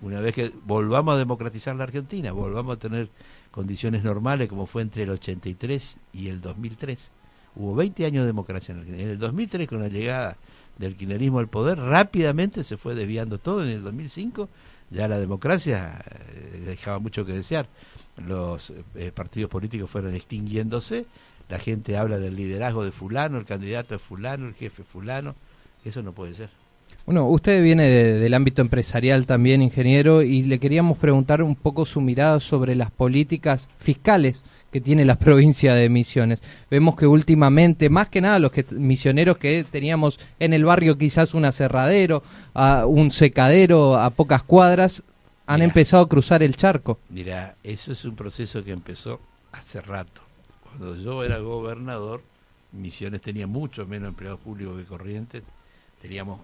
una 0.00 0.20
vez 0.20 0.34
que 0.34 0.52
volvamos 0.64 1.14
a 1.14 1.18
democratizar 1.18 1.74
la 1.74 1.84
Argentina, 1.84 2.32
volvamos 2.32 2.76
a 2.76 2.78
tener 2.78 3.10
condiciones 3.50 4.04
normales 4.04 4.48
como 4.48 4.66
fue 4.66 4.82
entre 4.82 5.02
el 5.02 5.10
83 5.10 5.98
y 6.12 6.28
el 6.28 6.40
2003. 6.40 7.12
Hubo 7.54 7.74
20 7.74 8.06
años 8.06 8.22
de 8.22 8.26
democracia 8.28 8.72
en 8.72 8.78
Argentina. 8.78 9.04
En 9.04 9.10
el 9.10 9.18
2003, 9.18 9.68
con 9.68 9.80
la 9.80 9.88
llegada 9.88 10.36
del 10.78 10.96
kirchnerismo 10.96 11.38
al 11.38 11.48
poder, 11.48 11.78
rápidamente 11.78 12.64
se 12.64 12.76
fue 12.76 12.94
desviando 12.94 13.38
todo. 13.38 13.62
En 13.62 13.68
el 13.68 13.82
2005 13.82 14.48
ya 14.90 15.08
la 15.08 15.18
democracia 15.18 16.02
eh, 16.10 16.62
dejaba 16.66 16.98
mucho 16.98 17.24
que 17.24 17.32
desear. 17.32 17.68
Los 18.16 18.72
eh, 18.94 19.10
partidos 19.12 19.50
políticos 19.50 19.90
fueron 19.90 20.14
extinguiéndose 20.14 21.06
la 21.52 21.58
gente 21.58 21.98
habla 21.98 22.18
del 22.18 22.34
liderazgo 22.34 22.82
de 22.82 22.92
fulano, 22.92 23.36
el 23.36 23.44
candidato 23.44 23.90
de 23.92 23.98
fulano, 23.98 24.48
el 24.48 24.54
jefe 24.54 24.84
fulano. 24.84 25.34
Eso 25.84 26.02
no 26.02 26.12
puede 26.12 26.32
ser. 26.32 26.48
Bueno, 27.04 27.28
usted 27.28 27.62
viene 27.62 27.90
del 27.90 28.32
ámbito 28.32 28.62
empresarial 28.62 29.26
también, 29.26 29.60
ingeniero, 29.60 30.22
y 30.22 30.44
le 30.44 30.58
queríamos 30.58 30.96
preguntar 30.96 31.42
un 31.42 31.54
poco 31.54 31.84
su 31.84 32.00
mirada 32.00 32.40
sobre 32.40 32.74
las 32.74 32.90
políticas 32.90 33.68
fiscales 33.76 34.42
que 34.70 34.80
tiene 34.80 35.04
la 35.04 35.16
provincia 35.18 35.74
de 35.74 35.90
Misiones. 35.90 36.42
Vemos 36.70 36.96
que 36.96 37.06
últimamente, 37.06 37.90
más 37.90 38.08
que 38.08 38.22
nada 38.22 38.38
los 38.38 38.50
que, 38.50 38.64
misioneros 38.70 39.36
que 39.36 39.62
teníamos 39.70 40.20
en 40.38 40.54
el 40.54 40.64
barrio 40.64 40.96
quizás 40.96 41.34
un 41.34 41.44
aserradero, 41.44 42.22
un 42.86 43.10
secadero 43.10 43.98
a 43.98 44.08
pocas 44.08 44.42
cuadras, 44.42 45.02
han 45.44 45.60
empezado 45.60 46.04
a 46.04 46.08
cruzar 46.08 46.42
el 46.42 46.56
charco. 46.56 46.98
Mira, 47.10 47.56
eso 47.62 47.92
es 47.92 48.06
un 48.06 48.16
proceso 48.16 48.64
que 48.64 48.70
empezó 48.70 49.20
hace 49.52 49.82
rato. 49.82 50.31
Cuando 50.76 50.96
yo 50.96 51.22
era 51.22 51.38
gobernador, 51.38 52.22
Misiones 52.72 53.20
tenía 53.20 53.46
mucho 53.46 53.86
menos 53.86 54.08
empleados 54.08 54.40
públicos 54.40 54.78
que 54.78 54.84
Corrientes. 54.84 55.42
Teníamos 56.00 56.40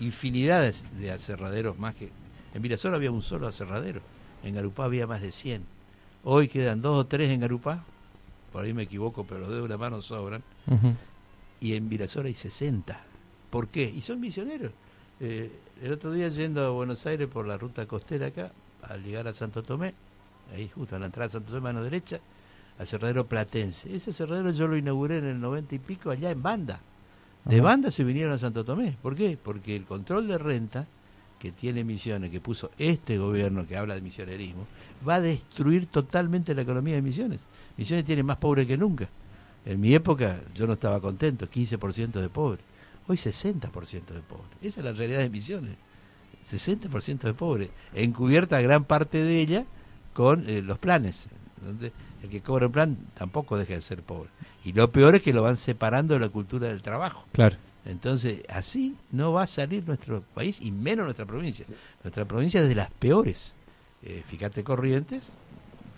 infinidades 0.00 0.86
de 0.98 1.10
aserraderos 1.10 1.78
más 1.78 1.94
que... 1.94 2.10
En 2.54 2.62
Mirasol 2.62 2.94
había 2.94 3.10
un 3.10 3.22
solo 3.22 3.46
aserradero, 3.46 4.00
en 4.42 4.54
Garupá 4.54 4.84
había 4.84 5.06
más 5.06 5.20
de 5.20 5.32
100. 5.32 5.64
Hoy 6.24 6.48
quedan 6.48 6.80
dos 6.80 6.98
o 6.98 7.06
tres 7.06 7.30
en 7.30 7.40
Garupá, 7.40 7.84
por 8.52 8.64
ahí 8.64 8.72
me 8.72 8.84
equivoco, 8.84 9.24
pero 9.24 9.40
los 9.40 9.48
dedos 9.48 9.62
de 9.64 9.68
la 9.68 9.78
mano 9.78 10.02
sobran. 10.02 10.42
Y 11.60 11.74
en 11.74 11.88
Mirasol 11.88 12.26
hay 12.26 12.34
60. 12.34 13.00
¿Por 13.50 13.68
qué? 13.68 13.84
Y 13.84 14.02
son 14.02 14.20
misioneros. 14.20 14.72
Eh, 15.20 15.50
el 15.82 15.92
otro 15.92 16.12
día 16.12 16.28
yendo 16.28 16.64
a 16.64 16.70
Buenos 16.70 17.04
Aires 17.06 17.28
por 17.28 17.46
la 17.46 17.56
ruta 17.56 17.86
costera 17.86 18.26
acá, 18.26 18.52
al 18.82 19.02
llegar 19.02 19.26
a 19.28 19.34
Santo 19.34 19.62
Tomé, 19.62 19.94
ahí 20.54 20.68
justo 20.68 20.96
a 20.96 20.98
la 20.98 21.06
entrada 21.06 21.28
de 21.28 21.32
Santo 21.32 21.52
Tomé, 21.52 21.60
mano 21.60 21.82
derecha, 21.82 22.20
al 22.78 22.86
cerradero 22.86 23.26
platense. 23.26 23.94
Ese 23.94 24.12
cerradero 24.12 24.50
yo 24.50 24.68
lo 24.68 24.76
inauguré 24.76 25.18
en 25.18 25.26
el 25.26 25.40
noventa 25.40 25.74
y 25.74 25.78
pico 25.78 26.10
allá 26.10 26.30
en 26.30 26.42
Banda. 26.42 26.80
De 27.44 27.60
Banda 27.60 27.90
se 27.90 28.04
vinieron 28.04 28.32
a 28.32 28.38
Santo 28.38 28.64
Tomé. 28.64 28.96
¿Por 29.00 29.14
qué? 29.14 29.38
Porque 29.42 29.74
el 29.74 29.84
control 29.84 30.28
de 30.28 30.38
renta 30.38 30.86
que 31.38 31.52
tiene 31.52 31.84
Misiones, 31.84 32.30
que 32.30 32.40
puso 32.40 32.70
este 32.78 33.16
gobierno 33.16 33.66
que 33.66 33.76
habla 33.76 33.94
de 33.94 34.00
misionerismo, 34.00 34.66
va 35.06 35.16
a 35.16 35.20
destruir 35.20 35.86
totalmente 35.86 36.54
la 36.54 36.62
economía 36.62 36.94
de 36.96 37.02
Misiones. 37.02 37.40
Misiones 37.76 38.04
tiene 38.04 38.22
más 38.22 38.36
pobres 38.36 38.66
que 38.66 38.76
nunca. 38.76 39.08
En 39.64 39.80
mi 39.80 39.94
época 39.94 40.40
yo 40.54 40.66
no 40.66 40.74
estaba 40.74 41.00
contento, 41.00 41.48
15% 41.48 42.20
de 42.20 42.28
pobres. 42.28 42.60
Hoy 43.06 43.16
60% 43.16 43.70
de 44.06 44.20
pobres. 44.20 44.50
Esa 44.60 44.80
es 44.80 44.84
la 44.84 44.92
realidad 44.92 45.20
de 45.20 45.30
Misiones. 45.30 45.76
60% 46.46 47.20
de 47.20 47.34
pobres. 47.34 47.70
Encubierta 47.94 48.60
gran 48.60 48.84
parte 48.84 49.22
de 49.22 49.40
ella 49.40 49.64
con 50.12 50.48
eh, 50.48 50.60
los 50.60 50.78
planes. 50.78 51.28
Donde 51.64 51.92
el 52.22 52.28
que 52.28 52.40
cobra 52.40 52.66
un 52.66 52.72
plan 52.72 52.96
tampoco 53.14 53.56
deja 53.56 53.74
de 53.74 53.80
ser 53.80 54.02
pobre. 54.02 54.30
Y 54.64 54.72
lo 54.72 54.90
peor 54.90 55.14
es 55.14 55.22
que 55.22 55.32
lo 55.32 55.42
van 55.42 55.56
separando 55.56 56.14
de 56.14 56.20
la 56.20 56.28
cultura 56.28 56.68
del 56.68 56.82
trabajo. 56.82 57.24
Claro. 57.32 57.56
Entonces, 57.84 58.42
así 58.48 58.96
no 59.12 59.32
va 59.32 59.44
a 59.44 59.46
salir 59.46 59.82
nuestro 59.86 60.22
país 60.34 60.60
y 60.60 60.72
menos 60.72 61.04
nuestra 61.04 61.24
provincia. 61.24 61.64
Nuestra 62.04 62.24
provincia 62.26 62.60
es 62.60 62.68
de 62.68 62.74
las 62.74 62.90
peores. 62.90 63.54
Eh, 64.02 64.22
fíjate, 64.26 64.62
Corrientes. 64.62 65.22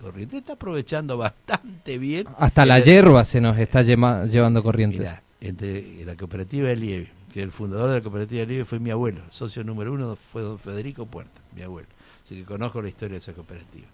Corrientes 0.01 0.41
está 0.41 0.53
aprovechando 0.55 1.19
bastante 1.19 1.99
bien. 1.99 2.27
Hasta 2.39 2.65
la 2.65 2.79
hierba 2.79 3.25
se 3.25 3.41
nos 3.41 3.59
está 3.59 3.83
llevando 3.83 4.63
Corrientes. 4.63 5.01
Mirá, 5.01 5.23
entre 5.41 6.05
la 6.05 6.17
cooperativa 6.17 6.69
de 6.69 6.77
Lieve, 6.77 7.13
que 7.33 7.43
el 7.43 7.51
fundador 7.51 7.89
de 7.91 7.97
la 7.97 8.03
cooperativa 8.03 8.41
de 8.41 8.47
Lieve 8.47 8.65
fue 8.65 8.79
mi 8.79 8.91
abuelo. 8.91 9.23
Socio 9.31 9.65
número 9.65 9.93
uno 9.93 10.17
fue 10.17 10.43
don 10.43 10.59
Federico 10.59 11.07
Puerta, 11.07 11.41
mi 11.55 11.63
abuelo. 11.63 11.89
Así 12.25 12.37
que 12.37 12.45
conozco 12.45 12.81
la 12.81 12.89
historia 12.89 13.15
de 13.15 13.19
esa 13.19 13.33
cooperativa. 13.33 13.87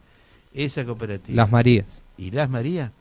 Esa 0.52 0.84
cooperativa. 0.84 1.36
Las 1.36 1.50
Marías. 1.50 2.02
Y 2.18 2.30
Las 2.30 2.50
Marías 2.50 2.92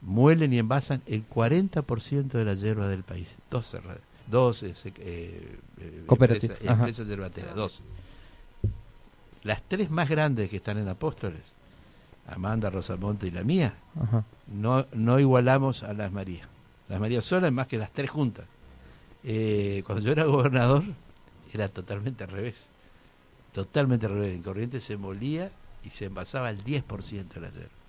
muelen 0.00 0.52
y 0.52 0.58
envasan 0.58 1.02
el 1.06 1.28
40% 1.28 2.28
de 2.28 2.44
la 2.44 2.54
hierba 2.54 2.88
del 2.88 3.02
país. 3.02 3.36
Dos 3.50 3.66
cerradas 3.66 4.10
dos 4.30 4.62
eh, 4.62 4.74
eh, 4.98 5.58
empresas, 6.08 6.58
empresas 6.62 7.06
yerbateras. 7.06 7.82
Las 9.42 9.62
tres 9.62 9.90
más 9.90 10.08
grandes 10.08 10.50
que 10.50 10.56
están 10.56 10.78
en 10.78 10.88
Apóstoles, 10.88 11.40
Amanda, 12.28 12.70
Rosamonte 12.70 13.26
y 13.26 13.30
la 13.30 13.42
mía, 13.42 13.74
no 14.46 14.86
no 14.92 15.18
igualamos 15.18 15.82
a 15.82 15.92
las 15.92 16.12
Marías. 16.12 16.46
Las 16.88 17.00
Marías 17.00 17.24
solas 17.24 17.52
más 17.52 17.66
que 17.66 17.78
las 17.78 17.90
tres 17.92 18.10
juntas. 18.10 18.46
Eh, 19.24 19.82
cuando 19.86 20.04
yo 20.04 20.12
era 20.12 20.24
gobernador, 20.24 20.84
era 21.52 21.68
totalmente 21.68 22.24
al 22.24 22.30
revés. 22.30 22.68
Totalmente 23.52 24.06
al 24.06 24.12
revés. 24.12 24.34
En 24.34 24.42
Corrientes 24.42 24.84
se 24.84 24.96
molía 24.96 25.50
y 25.84 25.90
se 25.90 26.06
envasaba 26.06 26.50
el 26.50 26.62
10% 26.62 27.28
de 27.28 27.40
la 27.40 27.50
yerba. 27.50 27.79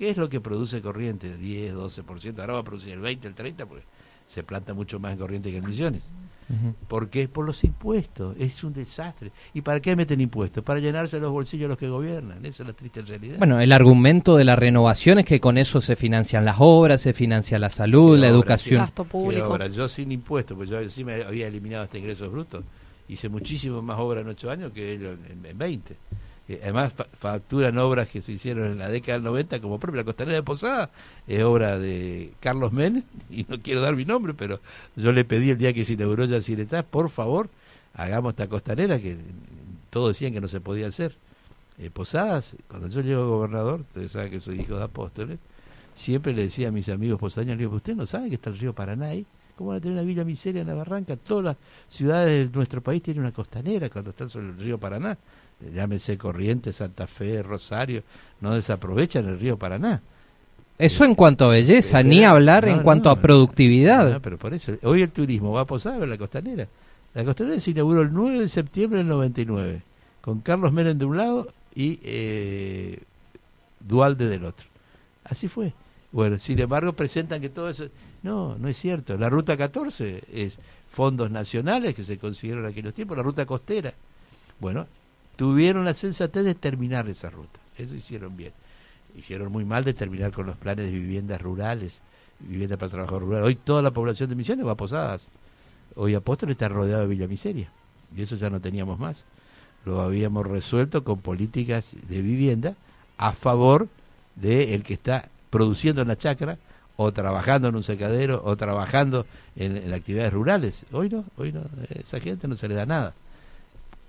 ¿Qué 0.00 0.08
es 0.08 0.16
lo 0.16 0.30
que 0.30 0.40
produce 0.40 0.80
corriente? 0.80 1.36
10, 1.36 1.74
12%. 1.74 2.38
Ahora 2.38 2.54
va 2.54 2.60
a 2.60 2.64
producir 2.64 2.94
el 2.94 3.00
20, 3.00 3.28
el 3.28 3.34
30, 3.34 3.66
porque 3.66 3.84
se 4.26 4.42
planta 4.42 4.72
mucho 4.72 4.98
más 4.98 5.12
en 5.12 5.18
corriente 5.18 5.50
que 5.50 5.58
en 5.58 5.66
misiones. 5.66 6.10
Uh 6.48 6.54
-huh. 6.54 6.74
Porque 6.88 7.20
es 7.24 7.28
por 7.28 7.44
los 7.44 7.62
impuestos, 7.64 8.34
es 8.38 8.64
un 8.64 8.72
desastre. 8.72 9.30
¿Y 9.52 9.60
para 9.60 9.78
qué 9.80 9.94
meten 9.94 10.18
impuestos? 10.22 10.64
Para 10.64 10.80
llenarse 10.80 11.20
los 11.20 11.30
bolsillos 11.30 11.68
los 11.68 11.76
que 11.76 11.90
gobiernan, 11.90 12.46
esa 12.46 12.62
es 12.62 12.68
la 12.68 12.72
triste 12.72 13.02
realidad. 13.02 13.36
Bueno, 13.36 13.60
el 13.60 13.72
argumento 13.72 14.38
de 14.38 14.46
la 14.46 14.56
renovación 14.56 15.18
es 15.18 15.26
que 15.26 15.38
con 15.38 15.58
eso 15.58 15.82
se 15.82 15.96
financian 15.96 16.46
las 16.46 16.56
obras, 16.60 17.02
se 17.02 17.12
financia 17.12 17.58
la 17.58 17.68
salud, 17.68 18.16
la 18.16 18.28
obra, 18.28 18.28
educación. 18.28 18.80
Gasto 18.80 19.04
público. 19.04 19.48
Obra? 19.48 19.66
Yo 19.66 19.86
sin 19.86 20.12
impuestos, 20.12 20.56
pues 20.56 20.70
yo 20.70 20.80
encima 20.80 21.12
había 21.28 21.46
eliminado 21.46 21.84
este 21.84 21.98
ingreso 21.98 22.30
bruto, 22.30 22.64
hice 23.06 23.28
muchísimo 23.28 23.82
más 23.82 23.98
obra 23.98 24.22
en 24.22 24.28
8 24.28 24.50
años 24.50 24.72
que 24.72 24.94
en 24.94 25.58
20. 25.58 25.96
Eh, 26.50 26.58
además 26.64 26.92
fa 26.92 27.04
facturan 27.12 27.78
obras 27.78 28.08
que 28.08 28.22
se 28.22 28.32
hicieron 28.32 28.72
en 28.72 28.78
la 28.78 28.88
década 28.88 29.18
del 29.18 29.22
90, 29.22 29.60
como 29.60 29.78
propia 29.78 29.98
la 29.98 30.04
Costanera 30.04 30.36
de 30.38 30.42
Posada, 30.42 30.90
es 31.28 31.44
obra 31.44 31.78
de 31.78 32.32
Carlos 32.40 32.72
Men, 32.72 33.04
y 33.30 33.46
no 33.48 33.62
quiero 33.62 33.80
dar 33.80 33.94
mi 33.94 34.04
nombre, 34.04 34.34
pero 34.34 34.58
yo 34.96 35.12
le 35.12 35.24
pedí 35.24 35.50
el 35.50 35.58
día 35.58 35.72
que 35.72 35.84
se 35.84 35.92
inauguró 35.92 36.24
Yacyretá, 36.24 36.82
por 36.82 37.08
favor, 37.08 37.50
hagamos 37.94 38.30
esta 38.30 38.48
costanera 38.48 38.98
que 38.98 39.16
todos 39.90 40.08
decían 40.08 40.32
que 40.32 40.40
no 40.40 40.48
se 40.48 40.60
podía 40.60 40.88
hacer. 40.88 41.14
Eh, 41.78 41.88
Posadas, 41.88 42.56
cuando 42.66 42.88
yo 42.88 43.00
llego 43.00 43.28
gobernador, 43.28 43.82
ustedes 43.82 44.10
saben 44.10 44.32
que 44.32 44.40
soy 44.40 44.60
hijo 44.60 44.76
de 44.76 44.82
apóstoles, 44.82 45.38
siempre 45.94 46.32
le 46.32 46.42
decía 46.42 46.68
a 46.68 46.72
mis 46.72 46.88
amigos 46.88 47.20
posadeños, 47.20 47.58
le 47.58 47.62
digo, 47.62 47.76
¿usted 47.76 47.94
no 47.94 48.06
sabe 48.06 48.28
que 48.28 48.34
está 48.34 48.50
el 48.50 48.58
río 48.58 48.72
Paraná 48.72 49.06
ahí? 49.06 49.24
¿Cómo 49.54 49.70
van 49.70 49.78
a 49.78 49.80
tener 49.80 49.98
una 49.98 50.04
villa 50.04 50.24
miseria 50.24 50.62
en 50.62 50.66
la 50.66 50.74
barranca? 50.74 51.16
Todas 51.16 51.44
las 51.44 51.56
ciudades 51.88 52.50
de 52.50 52.56
nuestro 52.56 52.80
país 52.80 53.02
tienen 53.02 53.22
una 53.22 53.32
costanera 53.32 53.88
cuando 53.88 54.10
están 54.10 54.28
sobre 54.28 54.48
el 54.48 54.58
río 54.58 54.78
Paraná 54.78 55.16
llámese 55.74 56.18
Corrientes, 56.18 56.76
Santa 56.76 57.06
Fe, 57.06 57.42
Rosario, 57.42 58.02
no 58.40 58.54
desaprovechan 58.54 59.26
el 59.26 59.38
río 59.38 59.56
Paraná. 59.58 60.00
Eso 60.78 61.04
en 61.04 61.14
cuanto 61.14 61.44
a 61.44 61.48
belleza, 61.48 62.02
ni 62.02 62.24
hablar 62.24 62.66
en 62.66 62.82
cuanto 62.82 63.10
a 63.10 63.16
productividad. 63.16 64.20
pero 64.22 64.38
por 64.38 64.54
eso, 64.54 64.72
hoy 64.82 65.02
el 65.02 65.10
turismo 65.10 65.52
va 65.52 65.62
a 65.62 65.66
posar 65.66 66.02
en 66.02 66.08
la 66.08 66.16
costanera. 66.16 66.66
La 67.12 67.24
costanera 67.24 67.60
se 67.60 67.72
inauguró 67.72 68.00
el 68.00 68.12
9 68.12 68.40
de 68.40 68.48
septiembre 68.48 68.98
del 68.98 69.08
99, 69.08 69.82
con 70.22 70.40
Carlos 70.40 70.72
Menem 70.72 70.96
de 70.96 71.04
un 71.04 71.16
lado 71.16 71.48
y 71.74 72.00
eh, 72.02 72.98
Dualde 73.80 74.28
del 74.28 74.44
otro. 74.44 74.66
Así 75.24 75.48
fue. 75.48 75.74
Bueno, 76.12 76.38
sin 76.38 76.58
embargo, 76.58 76.92
presentan 76.92 77.40
que 77.40 77.50
todo 77.50 77.68
eso... 77.68 77.86
No, 78.22 78.56
no 78.58 78.68
es 78.68 78.76
cierto. 78.76 79.16
La 79.16 79.28
Ruta 79.28 79.56
14 79.56 80.24
es 80.32 80.58
fondos 80.88 81.30
nacionales 81.30 81.94
que 81.94 82.04
se 82.04 82.18
consiguieron 82.18 82.64
en 82.64 82.70
aquellos 82.70 82.94
tiempos, 82.94 83.16
la 83.16 83.22
Ruta 83.22 83.46
Costera. 83.46 83.94
Bueno, 84.58 84.86
tuvieron 85.40 85.86
la 85.86 85.94
sensatez 85.94 86.44
de 86.44 86.54
terminar 86.54 87.08
esa 87.08 87.30
ruta. 87.30 87.60
Eso 87.78 87.94
hicieron 87.94 88.36
bien. 88.36 88.52
Hicieron 89.16 89.50
muy 89.50 89.64
mal 89.64 89.84
de 89.84 89.94
terminar 89.94 90.32
con 90.32 90.44
los 90.44 90.54
planes 90.58 90.84
de 90.84 90.92
viviendas 90.92 91.40
rurales, 91.40 92.02
viviendas 92.40 92.78
para 92.78 92.90
trabajo 92.90 93.20
rural. 93.20 93.44
Hoy 93.44 93.54
toda 93.54 93.80
la 93.80 93.90
población 93.90 94.28
de 94.28 94.36
Misiones 94.36 94.66
va 94.66 94.72
a 94.72 94.76
Posadas. 94.76 95.30
Hoy 95.94 96.14
Apóstol 96.14 96.50
está 96.50 96.68
rodeado 96.68 97.00
de 97.00 97.08
Villa 97.08 97.26
Miseria. 97.26 97.72
Y 98.14 98.20
eso 98.20 98.36
ya 98.36 98.50
no 98.50 98.60
teníamos 98.60 98.98
más. 98.98 99.24
Lo 99.86 100.02
habíamos 100.02 100.46
resuelto 100.46 101.04
con 101.04 101.20
políticas 101.22 101.96
de 102.06 102.20
vivienda 102.20 102.74
a 103.16 103.32
favor 103.32 103.88
de 104.36 104.74
el 104.74 104.82
que 104.82 104.92
está 104.92 105.30
produciendo 105.48 106.02
en 106.02 106.08
la 106.08 106.18
chacra 106.18 106.58
o 106.96 107.12
trabajando 107.12 107.68
en 107.68 107.76
un 107.76 107.82
secadero 107.82 108.42
o 108.44 108.58
trabajando 108.58 109.24
en, 109.56 109.78
en 109.78 109.94
actividades 109.94 110.34
rurales. 110.34 110.84
Hoy 110.92 111.08
no, 111.08 111.24
hoy 111.38 111.50
no, 111.50 111.62
esa 111.88 112.20
gente 112.20 112.46
no 112.46 112.58
se 112.58 112.68
le 112.68 112.74
da 112.74 112.84
nada. 112.84 113.14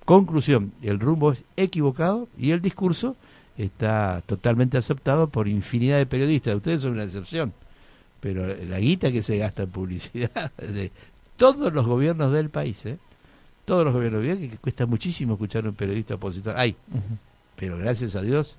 Conclusión, 0.06 0.74
el 0.82 1.00
rumbo 1.00 1.32
es 1.32 1.44
equivocado 1.56 2.28
y 2.38 2.52
el 2.52 2.62
discurso 2.62 3.16
está 3.58 4.22
totalmente 4.26 4.78
aceptado 4.78 5.28
por 5.28 5.48
infinidad 5.48 5.98
de 5.98 6.06
periodistas. 6.06 6.56
Ustedes 6.56 6.82
son 6.82 6.94
una 6.94 7.04
excepción, 7.04 7.54
pero 8.20 8.48
la 8.48 8.80
guita 8.80 9.12
que 9.12 9.24
se 9.24 9.38
gasta 9.38 9.64
en 9.64 9.70
publicidad 9.70 10.52
de 10.58 10.92
todos 11.38 11.72
los 11.74 11.86
gobiernos 11.86 12.32
del 12.32 12.50
país, 12.50 12.86
¿eh? 12.86 12.98
todos 13.66 13.86
los 13.86 13.94
gobiernos, 13.94 14.24
del 14.24 14.50
que 14.50 14.58
cuesta 14.58 14.86
muchísimo 14.86 15.34
escuchar 15.34 15.66
a 15.66 15.70
un 15.70 15.76
periodista 15.76 16.16
opositor. 16.16 16.58
Hay, 16.58 16.76
pero 17.56 17.78
gracias 17.78 18.16
a 18.16 18.22
Dios 18.22 18.58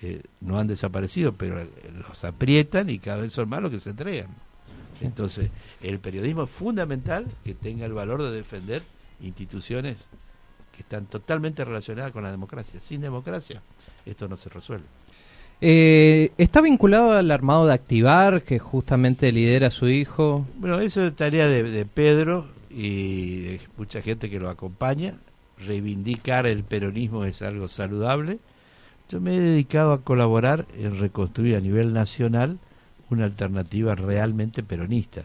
eh, 0.00 0.22
no 0.40 0.58
han 0.58 0.66
desaparecido, 0.66 1.32
pero 1.32 1.66
los 2.08 2.24
aprietan 2.24 2.88
y 2.88 2.98
cada 2.98 3.18
vez 3.18 3.32
son 3.32 3.48
más 3.48 3.62
los 3.62 3.70
que 3.70 3.78
se 3.78 3.90
entregan. 3.90 4.28
Entonces, 5.00 5.50
el 5.82 5.98
periodismo 5.98 6.44
es 6.44 6.50
fundamental 6.50 7.26
que 7.44 7.54
tenga 7.54 7.84
el 7.84 7.92
valor 7.92 8.22
de 8.22 8.30
defender 8.30 8.82
instituciones 9.20 9.96
que 10.74 10.82
están 10.82 11.06
totalmente 11.06 11.64
relacionadas 11.64 12.12
con 12.12 12.22
la 12.22 12.30
democracia. 12.30 12.80
Sin 12.80 13.00
democracia 13.00 13.62
esto 14.04 14.28
no 14.28 14.36
se 14.36 14.48
resuelve. 14.48 14.86
Eh, 15.60 16.32
¿Está 16.36 16.60
vinculado 16.60 17.12
al 17.12 17.30
armado 17.30 17.66
de 17.66 17.74
Activar, 17.74 18.42
que 18.42 18.58
justamente 18.58 19.32
lidera 19.32 19.70
su 19.70 19.88
hijo? 19.88 20.46
Bueno, 20.58 20.80
eso 20.80 21.06
es 21.06 21.14
tarea 21.14 21.46
de, 21.48 21.86
Pedro 21.86 22.46
y 22.70 23.40
de 23.42 23.60
mucha 23.76 24.02
gente 24.02 24.28
que 24.28 24.40
lo 24.40 24.50
acompaña. 24.50 25.14
Reivindicar 25.58 26.46
el 26.46 26.64
peronismo 26.64 27.24
es 27.24 27.40
algo 27.40 27.68
saludable. 27.68 28.38
Yo 29.08 29.20
me 29.20 29.36
he 29.36 29.40
dedicado 29.40 29.92
a 29.92 30.02
colaborar 30.02 30.66
en 30.76 30.98
reconstruir 30.98 31.56
a 31.56 31.60
nivel 31.60 31.92
nacional 31.92 32.58
una 33.10 33.24
alternativa 33.24 33.94
realmente 33.94 34.62
peronista. 34.62 35.24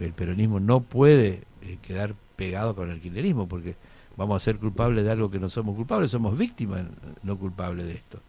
El 0.00 0.12
peronismo 0.12 0.60
no 0.60 0.80
puede 0.80 1.42
eh, 1.62 1.78
quedar 1.82 2.14
pegado 2.36 2.74
con 2.74 2.90
el 2.90 3.00
kirchnerismo, 3.00 3.48
porque 3.48 3.74
vamos 4.18 4.42
a 4.42 4.44
ser 4.44 4.58
culpables 4.58 5.04
de 5.04 5.12
algo 5.12 5.30
que 5.30 5.38
no 5.38 5.48
somos 5.48 5.76
culpables, 5.76 6.10
somos 6.10 6.36
víctimas 6.36 6.82
no 7.22 7.38
culpables 7.38 7.86
de 7.86 7.94
esto. 7.94 8.20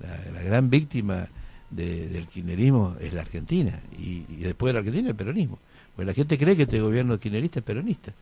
La, 0.00 0.42
gran 0.42 0.68
víctima 0.68 1.28
del 1.70 2.26
kirchnerismo 2.26 2.96
es 3.00 3.14
la 3.14 3.20
Argentina, 3.20 3.80
y, 3.96 4.24
después 4.42 4.70
de 4.70 4.72
la 4.74 4.78
Argentina 4.80 5.08
el 5.08 5.14
peronismo. 5.14 5.58
Pues 5.94 6.06
la 6.06 6.12
gente 6.12 6.36
cree 6.36 6.56
que 6.56 6.64
este 6.64 6.80
gobierno 6.80 7.18
kirchnerista 7.18 7.60
es 7.60 7.64
peronista, 7.64 8.12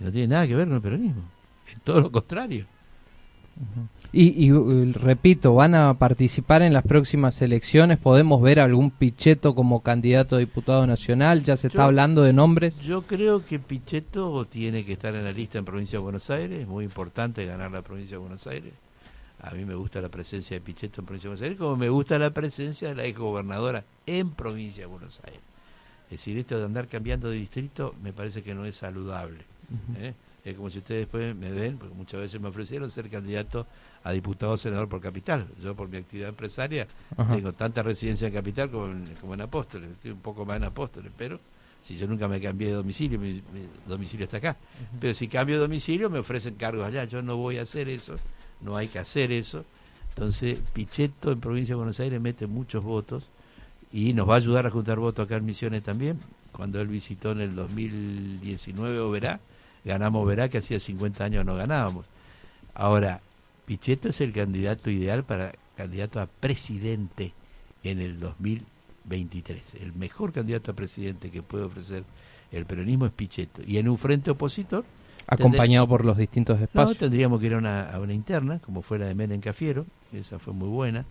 y 0.00 0.04
no 0.04 0.12
tiene 0.12 0.28
nada 0.28 0.46
que 0.46 0.54
ver 0.54 0.68
con 0.68 0.76
el 0.76 0.82
peronismo, 0.82 1.22
es 1.66 1.80
todo 1.80 2.00
lo 2.00 2.12
contrario. 2.12 2.64
Y, 4.12 4.46
y, 4.46 4.52
repito, 4.92 5.54
van 5.54 5.74
a 5.74 5.94
participar 5.94 6.62
en 6.62 6.72
las 6.72 6.84
próximas 6.84 7.40
elecciones. 7.40 7.98
¿Podemos 7.98 8.42
ver 8.42 8.60
algún 8.60 8.90
Pichetto 8.90 9.54
como 9.54 9.82
candidato 9.82 10.36
a 10.36 10.38
diputado 10.38 10.86
nacional? 10.86 11.44
¿Ya 11.44 11.56
se 11.56 11.68
está 11.68 11.84
hablando 11.84 12.22
de 12.22 12.32
nombres? 12.32 12.80
Yo 12.80 13.02
creo 13.02 13.44
que 13.46 13.58
Pichetto 13.58 14.44
tiene 14.44 14.84
que 14.84 14.92
estar 14.92 15.14
en 15.14 15.24
la 15.24 15.32
lista 15.32 15.58
en 15.58 15.64
Provincia 15.64 15.98
de 15.98 16.02
Buenos 16.02 16.28
Aires. 16.28 16.60
Es 16.60 16.68
muy 16.68 16.84
importante 16.84 17.46
ganar 17.46 17.70
la 17.70 17.82
Provincia 17.82 18.16
de 18.16 18.20
Buenos 18.20 18.46
Aires. 18.46 18.72
A 19.40 19.50
mí 19.52 19.64
me 19.64 19.74
gusta 19.74 20.00
la 20.00 20.08
presencia 20.08 20.56
de 20.56 20.60
Pichetto 20.60 21.00
en 21.00 21.06
Provincia 21.06 21.28
de 21.28 21.30
Buenos 21.30 21.42
Aires, 21.42 21.58
como 21.58 21.76
me 21.76 21.88
gusta 21.88 22.18
la 22.18 22.30
presencia 22.30 22.88
de 22.88 22.94
la 22.94 23.04
exgobernadora 23.04 23.84
en 24.06 24.30
Provincia 24.30 24.82
de 24.82 24.86
Buenos 24.86 25.20
Aires. 25.24 25.40
Es 26.04 26.18
decir, 26.18 26.36
esto 26.36 26.58
de 26.58 26.66
andar 26.66 26.86
cambiando 26.86 27.30
de 27.30 27.36
distrito 27.36 27.94
me 28.02 28.12
parece 28.12 28.42
que 28.42 28.54
no 28.54 28.66
es 28.66 28.76
saludable. 28.76 29.44
¿eh? 29.96 30.12
Es 30.44 30.56
como 30.56 30.70
si 30.70 30.78
ustedes 30.78 31.02
después 31.02 31.36
me 31.36 31.52
ven, 31.52 31.78
porque 31.78 31.94
muchas 31.94 32.20
veces 32.20 32.40
me 32.40 32.48
ofrecieron 32.48 32.90
ser 32.90 33.08
candidato 33.08 33.66
a 34.02 34.10
diputado 34.10 34.52
o 34.52 34.56
senador 34.56 34.88
por 34.88 35.00
Capital. 35.00 35.46
Yo 35.62 35.76
por 35.76 35.88
mi 35.88 35.98
actividad 35.98 36.30
empresaria 36.30 36.88
tengo 37.32 37.52
tanta 37.52 37.82
residencia 37.82 38.26
en 38.26 38.34
Capital 38.34 38.70
como 38.70 38.86
en, 38.86 39.14
como 39.20 39.34
en 39.34 39.42
Apóstoles, 39.42 39.90
estoy 39.92 40.10
un 40.10 40.20
poco 40.20 40.44
más 40.44 40.56
en 40.56 40.64
Apóstoles, 40.64 41.12
pero 41.16 41.38
si 41.82 41.96
yo 41.96 42.06
nunca 42.06 42.26
me 42.26 42.40
cambié 42.40 42.68
de 42.68 42.74
domicilio, 42.74 43.18
mi, 43.18 43.42
domicilio 43.86 44.24
está 44.24 44.38
acá. 44.38 44.56
Pero 45.00 45.14
si 45.14 45.28
cambio 45.28 45.56
de 45.56 45.62
domicilio 45.62 46.10
me 46.10 46.18
ofrecen 46.18 46.54
cargos 46.54 46.86
allá, 46.86 47.04
yo 47.04 47.22
no 47.22 47.36
voy 47.36 47.58
a 47.58 47.62
hacer 47.62 47.88
eso, 47.88 48.16
no 48.60 48.76
hay 48.76 48.88
que 48.88 48.98
hacer 48.98 49.30
eso. 49.32 49.64
Entonces, 50.10 50.58
Pichetto 50.72 51.32
en 51.32 51.40
Provincia 51.40 51.72
de 51.72 51.76
Buenos 51.76 51.98
Aires 52.00 52.20
mete 52.20 52.46
muchos 52.46 52.84
votos 52.84 53.28
y 53.92 54.12
nos 54.12 54.28
va 54.28 54.34
a 54.34 54.36
ayudar 54.36 54.66
a 54.66 54.70
juntar 54.70 54.98
votos 54.98 55.24
acá 55.24 55.36
en 55.36 55.44
Misiones 55.44 55.82
también. 55.82 56.18
Cuando 56.52 56.80
él 56.80 56.88
visitó 56.88 57.32
en 57.32 57.40
el 57.40 57.54
2019 57.54 58.98
o 59.00 59.10
verá, 59.10 59.40
ganamos 59.84 60.26
Verá, 60.26 60.48
que 60.48 60.58
hacía 60.58 60.78
50 60.78 61.24
años 61.24 61.44
no 61.44 61.56
ganábamos. 61.56 62.06
Ahora, 62.74 63.20
Pichetto 63.66 64.08
es 64.08 64.20
el 64.20 64.32
candidato 64.32 64.90
ideal 64.90 65.24
para 65.24 65.52
candidato 65.76 66.20
a 66.20 66.26
presidente 66.26 67.32
en 67.82 68.00
el 68.00 68.18
2023. 68.20 69.74
El 69.80 69.92
mejor 69.94 70.32
candidato 70.32 70.70
a 70.70 70.74
presidente 70.74 71.30
que 71.30 71.42
puede 71.42 71.64
ofrecer 71.64 72.04
el 72.50 72.66
peronismo 72.66 73.06
es 73.06 73.12
Pichetto. 73.12 73.62
Y 73.66 73.78
en 73.78 73.88
un 73.88 73.98
frente 73.98 74.30
opositor... 74.30 74.84
Acompañado 75.26 75.86
por 75.86 76.04
los 76.04 76.18
distintos 76.18 76.60
espacios. 76.60 76.96
No, 76.96 76.98
tendríamos 76.98 77.40
que 77.40 77.46
ir 77.46 77.54
a 77.54 77.58
una, 77.58 77.88
a 77.88 78.00
una 78.00 78.12
interna, 78.12 78.58
como 78.58 78.82
fue 78.82 78.98
la 78.98 79.06
de 79.06 79.14
Menem 79.14 79.40
Cafiero, 79.40 79.86
esa 80.12 80.38
fue 80.40 80.52
muy 80.52 80.68
buena. 80.68 81.04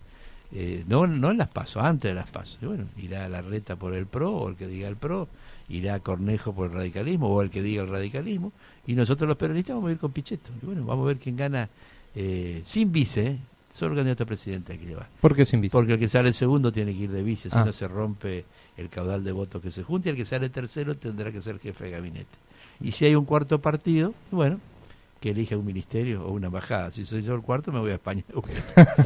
Eh, 0.52 0.84
no, 0.86 1.06
no 1.06 1.30
en 1.30 1.38
las 1.38 1.48
pasos, 1.48 1.82
antes 1.82 2.10
de 2.10 2.14
las 2.14 2.28
pasos. 2.28 2.58
bueno, 2.60 2.84
irá 2.98 3.24
a 3.24 3.28
la 3.30 3.40
reta 3.40 3.76
por 3.76 3.94
el 3.94 4.06
PRO, 4.06 4.32
o 4.32 4.48
el 4.50 4.56
que 4.56 4.66
diga 4.66 4.86
el 4.86 4.96
PRO, 4.96 5.28
irá 5.68 5.98
Cornejo 6.00 6.54
por 6.54 6.70
el 6.70 6.74
radicalismo 6.74 7.28
o 7.28 7.42
el 7.42 7.50
que 7.50 7.62
diga 7.62 7.82
el 7.82 7.88
radicalismo, 7.88 8.52
y 8.86 8.94
nosotros 8.94 9.28
los 9.28 9.36
peronistas 9.36 9.76
vamos 9.76 9.90
a 9.90 9.92
ir 9.92 9.98
con 9.98 10.12
Pichetto. 10.12 10.50
Y 10.62 10.66
bueno, 10.66 10.84
vamos 10.84 11.04
a 11.04 11.08
ver 11.08 11.18
quién 11.18 11.36
gana 11.36 11.68
eh, 12.14 12.62
sin 12.64 12.92
vice, 12.92 13.26
¿eh? 13.26 13.38
solo 13.72 13.94
candidato 13.94 14.24
a 14.24 14.26
presidente 14.26 14.78
que 14.78 14.86
llevar. 14.86 15.08
¿Por 15.20 15.34
qué 15.34 15.44
sin 15.44 15.60
vice? 15.60 15.72
Porque 15.72 15.94
el 15.94 15.98
que 15.98 16.08
sale 16.08 16.32
segundo 16.32 16.70
tiene 16.72 16.92
que 16.92 17.04
ir 17.04 17.10
de 17.10 17.22
vice, 17.22 17.48
si 17.48 17.58
ah. 17.58 17.64
no 17.64 17.72
se 17.72 17.88
rompe 17.88 18.44
el 18.76 18.88
caudal 18.88 19.24
de 19.24 19.32
votos 19.32 19.62
que 19.62 19.70
se 19.70 19.82
junte, 19.82 20.08
y 20.08 20.10
el 20.10 20.16
que 20.16 20.24
sale 20.24 20.50
tercero 20.50 20.96
tendrá 20.96 21.32
que 21.32 21.40
ser 21.40 21.58
jefe 21.58 21.84
de 21.84 21.90
gabinete. 21.90 22.38
Y 22.80 22.92
si 22.92 23.04
hay 23.04 23.14
un 23.14 23.24
cuarto 23.24 23.60
partido, 23.60 24.12
bueno, 24.30 24.60
que 25.22 25.30
elija 25.30 25.56
un 25.56 25.64
ministerio 25.64 26.26
o 26.26 26.32
una 26.32 26.48
embajada. 26.48 26.90
Si 26.90 27.06
soy 27.06 27.22
yo 27.22 27.34
el 27.36 27.42
cuarto, 27.42 27.70
me 27.70 27.78
voy 27.78 27.92
a 27.92 27.94
España. 27.94 28.24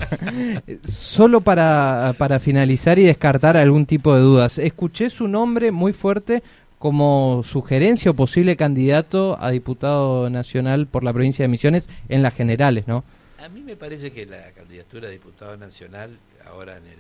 Solo 0.85 1.43
para, 1.43 2.15
para 2.17 2.41
finalizar 2.41 2.99
y 2.99 3.05
descartar 3.05 3.59
algún 3.59 3.85
tipo 3.85 4.15
de 4.15 4.23
dudas, 4.23 4.57
escuché 4.57 5.11
su 5.11 5.29
nombre 5.29 5.71
muy 5.73 5.93
fuerte 5.93 6.43
como 6.79 7.43
sugerencia 7.45 8.11
o 8.11 8.15
posible 8.15 8.57
candidato 8.57 9.37
a 9.39 9.51
diputado 9.51 10.31
nacional 10.31 10.87
por 10.87 11.05
la 11.05 11.13
provincia 11.13 11.43
de 11.43 11.49
Misiones 11.49 11.91
en 12.09 12.23
las 12.23 12.35
generales, 12.35 12.89
¿no? 12.89 13.05
A 13.45 13.51
mí 13.51 13.61
me 13.61 13.77
parece 13.77 14.11
que 14.11 14.25
la 14.25 14.53
candidatura 14.53 15.09
a 15.09 15.11
diputado 15.11 15.57
nacional 15.59 16.19
ahora 16.47 16.79
en 16.79 16.87
el 16.87 16.99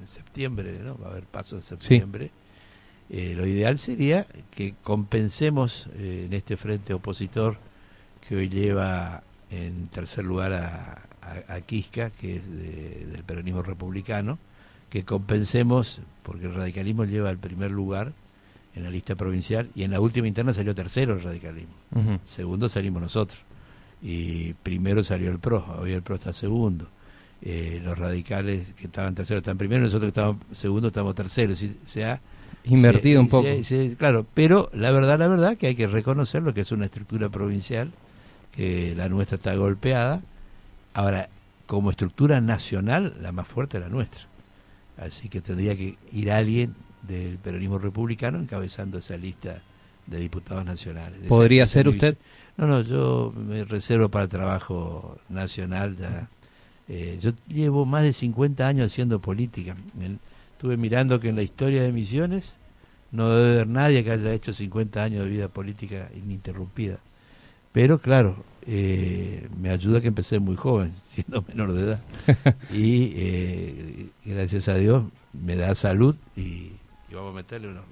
en, 0.00 0.06
septiembre, 0.06 0.78
¿no? 0.82 0.98
Va 0.98 1.08
a 1.08 1.10
haber 1.12 1.24
paso 1.24 1.54
en 1.54 1.62
septiembre. 1.62 2.30
Eh, 3.10 3.34
lo 3.36 3.46
ideal 3.46 3.78
sería 3.78 4.26
que 4.50 4.74
compensemos 4.82 5.88
eh, 5.98 6.24
en 6.26 6.32
este 6.32 6.56
frente 6.56 6.94
opositor 6.94 7.56
que 8.26 8.36
hoy 8.36 8.48
lleva 8.48 9.24
en 9.50 9.88
tercer 9.88 10.24
lugar 10.24 10.52
a, 10.52 11.02
a, 11.48 11.60
Quisca, 11.60 12.10
que 12.10 12.36
es 12.36 12.50
del 12.50 13.24
peronismo 13.24 13.62
republicano, 13.62 14.38
que 14.88 15.04
compensemos, 15.04 16.00
porque 16.22 16.46
el 16.46 16.54
radicalismo 16.54 17.04
lleva 17.04 17.30
el 17.30 17.38
primer 17.38 17.72
lugar 17.72 18.12
en 18.74 18.84
la 18.84 18.90
lista 18.90 19.16
provincial 19.16 19.68
y 19.74 19.82
en 19.82 19.90
la 19.90 20.00
última 20.00 20.28
interna 20.28 20.52
salió 20.52 20.74
tercero 20.74 21.14
el 21.14 21.22
radicalismo. 21.22 21.74
Segundo 22.24 22.68
salimos 22.68 23.02
nosotros. 23.02 23.40
Y 24.02 24.54
primero 24.54 25.04
salió 25.04 25.30
el 25.30 25.38
PRO, 25.38 25.76
hoy 25.78 25.92
el 25.92 26.02
PRO 26.02 26.16
está 26.16 26.32
segundo. 26.32 26.88
Eh, 27.42 27.80
los 27.82 27.98
radicales 27.98 28.74
que 28.74 28.86
estaban 28.86 29.14
terceros 29.14 29.40
están 29.40 29.58
primero, 29.58 29.82
nosotros 29.82 30.12
que 30.12 30.20
estamos 30.20 30.36
segundo 30.52 30.88
estamos 30.88 31.14
terceros. 31.14 31.62
O 31.62 31.88
sea, 31.88 32.20
invertido 32.64 33.20
un 33.20 33.28
poco. 33.28 33.48
claro, 33.98 34.26
pero 34.34 34.70
la 34.72 34.90
verdad, 34.90 35.18
la 35.18 35.28
verdad 35.28 35.56
que 35.56 35.68
hay 35.68 35.74
que 35.74 35.86
reconocer 35.86 36.42
lo 36.42 36.54
que 36.54 36.62
es 36.62 36.72
una 36.72 36.86
estructura 36.86 37.28
provincial, 37.28 37.90
que 38.52 38.94
la 38.94 39.08
nuestra 39.08 39.36
está 39.36 39.54
golpeada. 39.54 40.22
Ahora, 40.94 41.28
como 41.66 41.90
estructura 41.90 42.40
nacional, 42.40 43.14
la 43.20 43.32
más 43.32 43.46
fuerte 43.46 43.78
es 43.78 43.82
la 43.84 43.88
nuestra. 43.88 44.26
Así 44.96 45.28
que 45.28 45.40
tendría 45.40 45.76
que 45.76 45.96
ir 46.12 46.30
alguien 46.30 46.74
del 47.06 47.38
peronismo 47.38 47.78
republicano 47.78 48.38
encabezando 48.38 48.98
esa 48.98 49.16
lista 49.16 49.62
de 50.06 50.18
diputados 50.18 50.64
nacionales. 50.64 51.20
¿Podría 51.28 51.66
ser 51.66 51.88
usted? 51.88 52.18
No, 52.56 52.66
no, 52.66 52.82
yo 52.82 53.32
me 53.34 53.64
reservo 53.64 54.08
para 54.08 54.24
el 54.24 54.30
trabajo 54.30 55.18
nacional. 55.28 55.96
Ya. 55.96 56.28
Eh, 56.88 57.18
yo 57.22 57.30
llevo 57.48 57.86
más 57.86 58.02
de 58.02 58.12
50 58.12 58.66
años 58.66 58.92
haciendo 58.92 59.20
política. 59.20 59.76
Estuve 60.60 60.76
mirando 60.76 61.18
que 61.18 61.30
en 61.30 61.36
la 61.36 61.42
historia 61.42 61.82
de 61.82 61.90
Misiones 61.90 62.54
no 63.12 63.30
debe 63.30 63.52
haber 63.54 63.66
nadie 63.66 64.04
que 64.04 64.10
haya 64.10 64.34
hecho 64.34 64.52
50 64.52 65.02
años 65.02 65.24
de 65.24 65.30
vida 65.30 65.48
política 65.48 66.10
ininterrumpida. 66.14 66.98
Pero 67.72 67.98
claro, 67.98 68.44
eh, 68.66 69.48
me 69.58 69.70
ayuda 69.70 70.02
que 70.02 70.08
empecé 70.08 70.38
muy 70.38 70.56
joven, 70.56 70.92
siendo 71.08 71.40
menor 71.48 71.72
de 71.72 71.80
edad. 71.80 72.02
y 72.74 73.14
eh, 73.16 74.06
gracias 74.22 74.68
a 74.68 74.74
Dios 74.74 75.04
me 75.32 75.56
da 75.56 75.74
salud 75.74 76.14
y, 76.36 76.72
vamos 77.10 77.32
a 77.32 77.36
meterle 77.36 77.68
unos, 77.68 77.84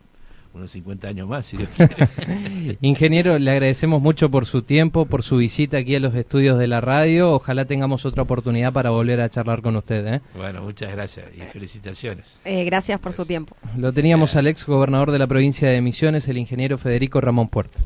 unos 0.54 0.70
50 0.70 1.08
años 1.08 1.28
más, 1.28 1.46
si 1.46 1.56
Dios 1.56 1.70
quiere. 1.76 2.78
Ingeniero, 2.80 3.38
le 3.38 3.50
agradecemos 3.50 4.00
mucho 4.02 4.30
por 4.30 4.46
su 4.46 4.62
tiempo, 4.62 5.06
por 5.06 5.22
su 5.22 5.37
visita 5.37 5.78
aquí 5.78 5.94
a 5.94 6.00
los 6.00 6.14
estudios 6.14 6.58
de 6.58 6.66
la 6.66 6.80
radio. 6.80 7.32
Ojalá 7.32 7.64
tengamos 7.64 8.04
otra 8.06 8.22
oportunidad 8.22 8.72
para 8.72 8.90
volver 8.90 9.20
a 9.20 9.28
charlar 9.28 9.62
con 9.62 9.76
usted. 9.76 10.06
¿eh? 10.14 10.20
Bueno, 10.37 10.62
muchas 10.62 10.92
gracias 10.92 11.26
y 11.37 11.40
felicitaciones. 11.40 12.40
gracias 12.44 12.98
por 13.00 13.12
su 13.12 13.24
tiempo. 13.24 13.56
Lo 13.76 13.92
teníamos 13.92 14.37
al 14.37 14.46
ex 14.46 14.66
gobernador 14.66 15.12
de 15.12 15.18
la 15.18 15.26
provincia 15.26 15.68
de 15.68 15.80
Misiones, 15.80 16.28
el 16.28 16.38
ingeniero 16.38 16.78
Federico 16.78 17.20
Ramón 17.20 17.48
Puerto. 17.48 17.78